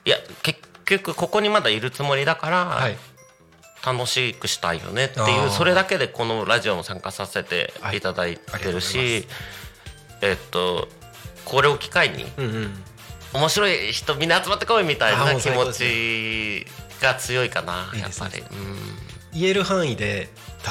[0.05, 2.97] いや結局ここにまだいるつもりだから、はい。
[3.85, 9.27] 楽しくしたいよねっていうそれだけでこのラジオも参加させていただいてるし
[10.21, 10.87] えっと
[11.45, 12.83] これを機会にうんうん。
[13.33, 16.65] 面白い人みんな集まってこいみたいな気持ち
[17.01, 18.47] が強いかないやっぱりうん
[19.33, 20.29] 言える範囲で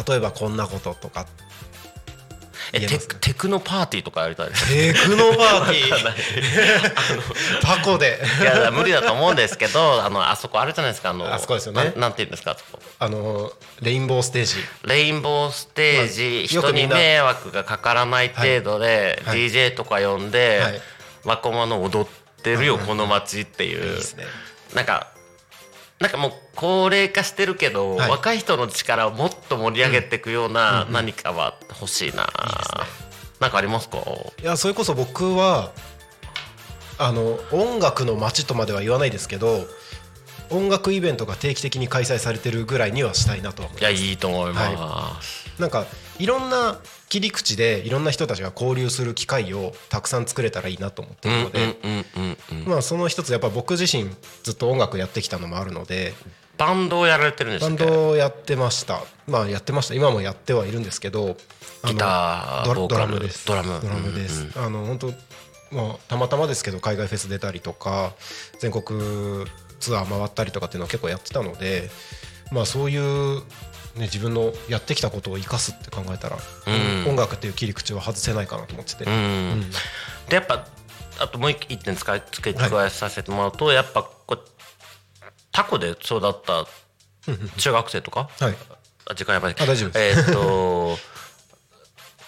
[0.09, 1.27] 例えばこんなこととか
[2.75, 3.17] えテ言えますか？
[3.21, 7.61] テクノパーティーとかやりたいですテクノパーティー？
[7.63, 8.19] タコで。
[8.41, 11.11] いや無理だと思うんですけどあのあそこあるじゃないですか？
[11.11, 11.95] あのあそこですよね。
[11.97, 12.57] なんて言うんですか
[12.99, 14.55] あのレインボーステージ。
[14.87, 19.39] レインボーステージ、人に迷惑がかからない程度で、はい。
[19.39, 19.49] はい。
[19.51, 20.81] DJ とか呼んで、はい。
[21.25, 22.09] 若者踊っ
[22.43, 23.85] てるよ、この街っていう。
[23.85, 24.25] いいですね。
[24.75, 25.14] なんか
[26.01, 28.11] なんかもう高齢化してるけど、はい。
[28.11, 32.29] 若い人の力をもっと盛り上げていくような何かは欲しいな、
[33.41, 33.99] なんかありますか？
[34.43, 35.73] いやそれこそ僕は
[36.99, 39.67] あの音楽の街とまでは言わないですけど
[40.51, 45.87] 音楽イベントが定期的に開催されてるぐらいにはしたいなといいやいいと思います、なんか
[46.19, 46.79] いろんな
[47.15, 54.11] 切り口でいろんな人たちが交流する機会をたくさん作れたらいいなと思ってうん、るので、まあその一つやっぱ僕自身
[54.43, 56.13] ずっと音楽やってきたのもあるので
[56.59, 59.01] バンドをやられてるんですバンかドをやってました。
[59.29, 59.95] まあやってました。
[59.95, 61.37] 今もやってはいるんですけど
[61.85, 63.47] ギタードラムです。
[63.47, 63.81] ドラム。
[63.81, 64.65] ドラムです、うん。
[64.65, 65.07] あの本当
[65.71, 68.15] まあたまたまですけど海外フェス出たりとか
[68.59, 69.47] 全国
[69.79, 71.91] ツアー回ったりとかっていうのを結構やってたので
[72.51, 73.43] まあそういう
[73.97, 77.11] ね自分のやってきたことを生かすって考えたら、うん。
[77.11, 79.71] 音楽っていう切り口は外せないかなと思ってて、うん。
[80.29, 80.67] でやっぱ
[81.21, 84.39] あともう一一点使い付け加えさせてもらうと、やっぱこう
[85.53, 86.67] タコで育った
[87.57, 88.55] 中学生とかはい。
[89.07, 90.97] あ時間やばいあ大丈夫えーっと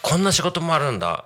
[0.03, 1.25] こんな仕事もあるんだ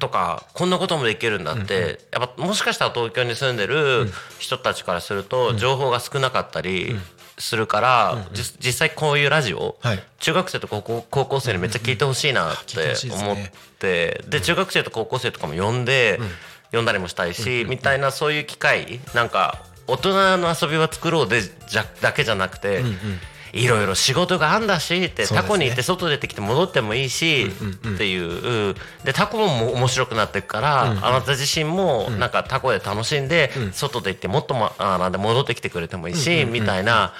[0.00, 4.10] とかこんなこともできるんだってやっぱもしかしたら東京に住んでる
[4.40, 6.96] 人たちからすると情報が少なかったり
[7.40, 10.02] するからじ実際こういうラジオはい。
[10.18, 13.30] 中学生と高校高校生にめっちゃ聞いてほしいなっててほしいですね。
[13.30, 16.20] 思ってで中学生と高校生とかも呼んで
[16.72, 22.82] 呼んだりもしたいしみたいなそういう機会なんか大人の遊びは作ろうでじゃだけじゃなくて
[23.52, 27.46] いろいろ仕事があんだしってタコに行って外出てきて戻ってもいいし
[27.94, 28.74] っていう
[29.04, 37.12] でタコも面白くなっていくからあなた自身もなんかタコで楽しんで外で行ってもっとまあなんで戻ってきてくれてもいいしみたいな。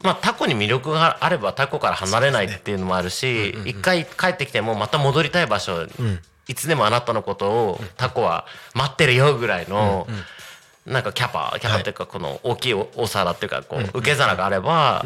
[0.00, 5.88] まあ、タコに魅力があればタコから離れないっていうのもあるし一回帰ってきてもまた戻りたい場所
[6.46, 10.06] いつでもあなたのことをタコは待ってるよぐらいの
[10.88, 15.04] なんかキャパキャパっていうかこの大きいおお皿っていうかこう受け皿があれば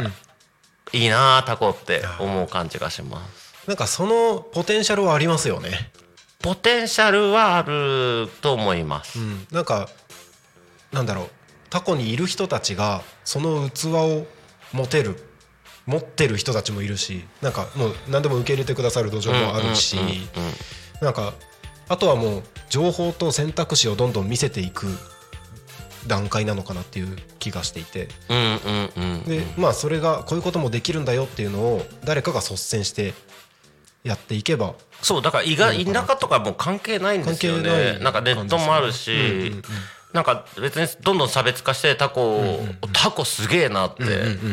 [0.92, 3.52] いいなあタコって思う感じがします。
[3.66, 5.92] なんかそのポテンシャルはありますよね、
[6.40, 9.20] ポテンシャルはあると思います。
[9.20, 9.88] うん、なんか
[10.92, 11.30] なんだろう。
[11.70, 14.26] タコにいる人たちがその器を
[14.74, 15.16] 持てる
[15.86, 19.96] 持ってる人たちもいるしなんかもう何でも受け入れてくださる土壌もあるし
[21.00, 21.32] なんか
[21.88, 24.86] あとはもう情報と選択肢をどんどん見せていく
[26.06, 28.08] 段階なのかなっていう気がしていて。
[29.26, 33.14] でまあそれがこういうこともできるんだよっていうのを誰かが率先して
[34.04, 34.74] やっていけば。
[35.00, 37.98] そうだから意外田舎とかもう関係ないんですよね。
[38.00, 39.52] なんかネットもあるし、
[40.12, 42.60] なんか別にどんどん差別化してタコ、
[42.92, 44.04] タコすげえなって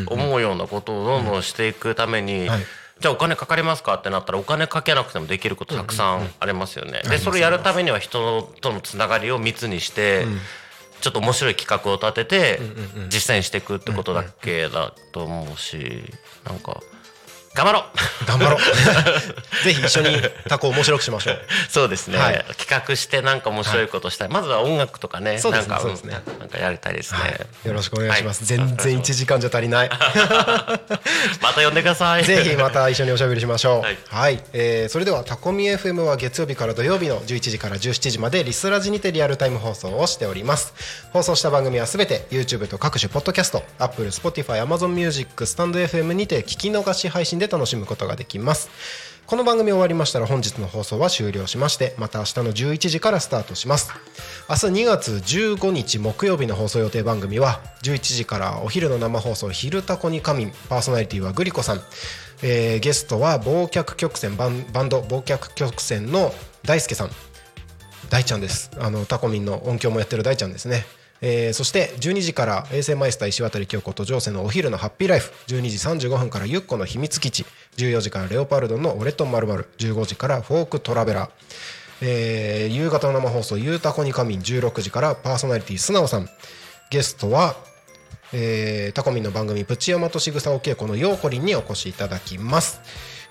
[0.06, 2.60] 思うようなことをどんどんしていくために、はい。
[3.00, 7.00] じゃあお金かかりますかってなったらお金かけなくてもできることたくさんありますよね。
[7.08, 10.26] でそれやるためには人とのつながりを密にして、
[11.00, 12.60] ちょっと面白い企画を立てて
[13.08, 16.04] 実践していくってことだけだと思うし
[16.44, 16.80] なんか
[17.52, 17.82] 頑張ろう。
[18.26, 18.60] 頑張ろう。
[19.64, 21.40] ぜひ一緒にタコ面白くしましょう。
[21.68, 22.44] そうですね、はい。
[22.56, 26.14] 企画してなんか面白いことしたい、まずは音楽とかねそうですねなんかそうですね。
[26.14, 28.46] んなんかやりたいですね、よろしくお願いします、はい。
[28.46, 29.90] 全然1時間じゃ足りない。
[31.42, 32.24] また呼んでください。
[32.24, 34.14] ぜひまた一緒におしゃべりしましょう。
[34.14, 34.34] ははい。
[34.36, 40.72] い、えーそれではタコミ FM は月曜日から土曜日の11時から17時までリスラジにてリアルタイム放送をしております。
[41.12, 48.70] 放送した番組はすべて YouTube と各種ポッドキャスト、Apple、Spotify、Amazon Music、スタンド FM にて聞き逃し配信で楽しむことができます。
[49.26, 53.92] この番組終わりましたら本日の放送は終了しましてまた明日の11時からスタートします。
[54.48, 61.82] 明日2月15日木曜日の放送予定番組は11時からお昼の生放送「昼タコに仮眠」パーソナリティはグリコさん。
[62.42, 66.34] えーゲストは忘却曲線バンバンド忘却曲線の
[66.64, 67.10] 大輔さん。
[68.08, 68.70] 大ちゃんです。
[68.80, 70.84] あのタコミンの音響もやってる大ちゃんですね。
[71.22, 75.32] えーそして12時から衛星マイスター石渡京子とジョーセのお昼のハッピーライフ。
[75.48, 77.46] 12時35分からゆっこの秘密基地。
[77.76, 79.46] 14時からレオパルドのオレットンまる
[79.78, 81.30] 15時からフォークトラベラー。
[82.02, 86.28] えー夕方の生放送「ゆうたこにかみん」16時からパーソナリティ素直さん。
[86.90, 87.56] ゲストは
[88.32, 92.80] えータコミンの番組「プチヤマとしぐさお稽古」のようこりんにお越しいただきます。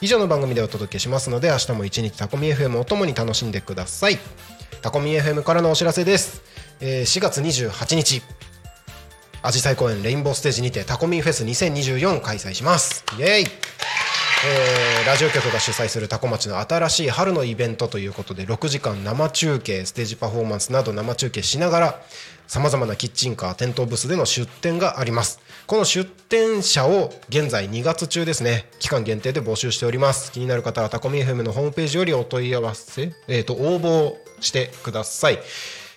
[0.02, 4.20] 以上の番組でお届けしますので明日も一日タコミ FM をともに楽しんでください。
[4.82, 6.42] タコミ FM からのお知らせです、
[6.80, 8.22] えー4月28日。
[9.42, 13.04] アジサイ公演レインボーステージにてタコミンフェス2024開催します。
[13.18, 13.44] イエイ。
[13.44, 22.02] えーラジオ局が主催するタコ町の新しい春のイベントということで6時間生中継ステージパフォーマンスなど生中継しながら
[22.48, 25.40] さまざまなキッチンカー店頭ブースでの出店があります。
[25.70, 30.32] この出店者を現在2月中ですね期間限定で募集しております。
[30.32, 35.38] 気になる方はタコミ FM のホームページよりお問い合わせ、えー、と応募してください。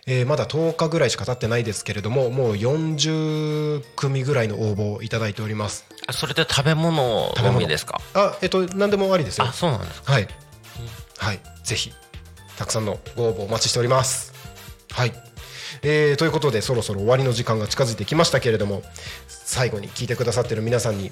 [0.07, 5.87] えーまだ10日ぐらいしか経ってないですけれどももう40組ぐらいの応募をいただいております。
[6.07, 7.99] あそれで食べ物のみですか？
[8.13, 9.47] あえっと何でもありですよ。
[9.47, 10.13] あそうなんですか。
[10.13, 10.29] はい、
[11.17, 11.91] はい、ぜひ
[12.59, 14.35] たくさんのご応募お待ちしております。
[14.91, 15.13] はい、
[15.83, 18.83] えーということでそろそろ終わりの時間が近づいてきましたけれども
[19.27, 21.11] 最後に聞いてくださってる皆さんに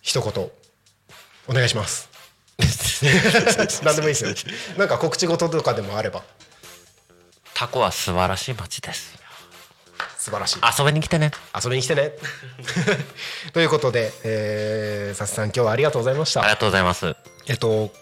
[0.00, 0.50] 一言
[1.48, 2.08] お願いします。
[3.84, 4.30] 何でもいいですよ。
[4.78, 6.24] なんか告知事とかでもあれば
[7.52, 9.14] タコは素晴らしい街です
[10.18, 10.60] 素晴らしい。
[10.78, 12.12] 遊びに来てね遊びに来てね。
[13.52, 16.50] ということで、えー、さっさん今日はありがとうございましたあり。
[16.50, 17.14] がとうございます
[17.46, 17.92] えっと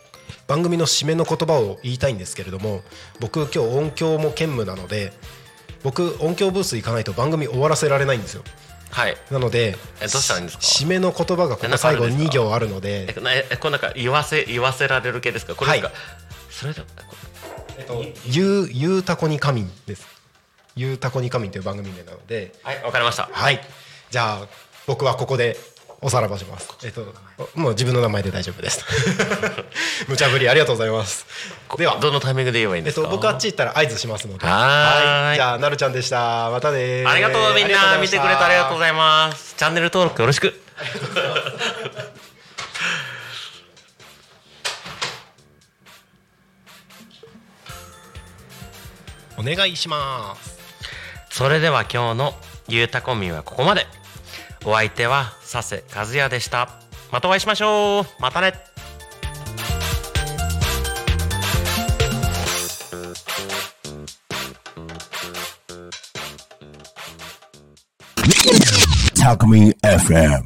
[0.47, 2.83] 番組の締めの言葉を言いたいんですけれども
[3.19, 5.13] 僕今日音響も兼務なので
[5.85, 8.43] 僕音響ブース行かないと番組終わらせられないんですよ。
[8.91, 9.17] はい。
[9.31, 10.63] なのでえどうしたらいいんですか？
[10.65, 15.55] 締めの言葉がここ最後2行あるのえでなえこれなんか言わせ言わせられる系ですか？
[15.55, 15.97] これですか、はい。
[16.51, 16.83] それで
[18.27, 20.07] 「ゆうゆうたこに仮眠」です
[20.77, 22.53] 「ゆうたこに仮眠」という番組名なので。
[22.63, 23.29] はいわかりました。
[23.31, 23.61] はい。
[24.11, 24.47] じゃあ
[24.87, 25.59] 僕はここで
[26.05, 26.69] おさらばします。
[26.85, 27.15] えっと
[27.55, 28.85] もう自分の名前で大丈夫です。
[30.07, 31.25] 無茶ぶりありがとうございます。
[31.79, 31.99] では。
[31.99, 34.47] どのタイミングで言えばいいんですか、えっと、僕あっち行ったら合図しますので。
[34.47, 35.37] はーい。
[35.37, 36.51] じゃあ、なるちゃんでした。
[36.51, 37.97] またねありがとうみんな。
[37.97, 39.55] 見てくれてありがとうございます。
[39.57, 40.61] チャンネル登録よろしく。
[49.39, 50.59] お願いします。
[51.31, 52.35] それでは今日の
[52.69, 53.87] ゆうたこみはここまで
[54.65, 56.69] お相手は佐世和也でした。
[57.13, 58.05] またお会いしましょう。
[58.21, 58.55] またね。
[69.15, 70.45] Talk Me FM.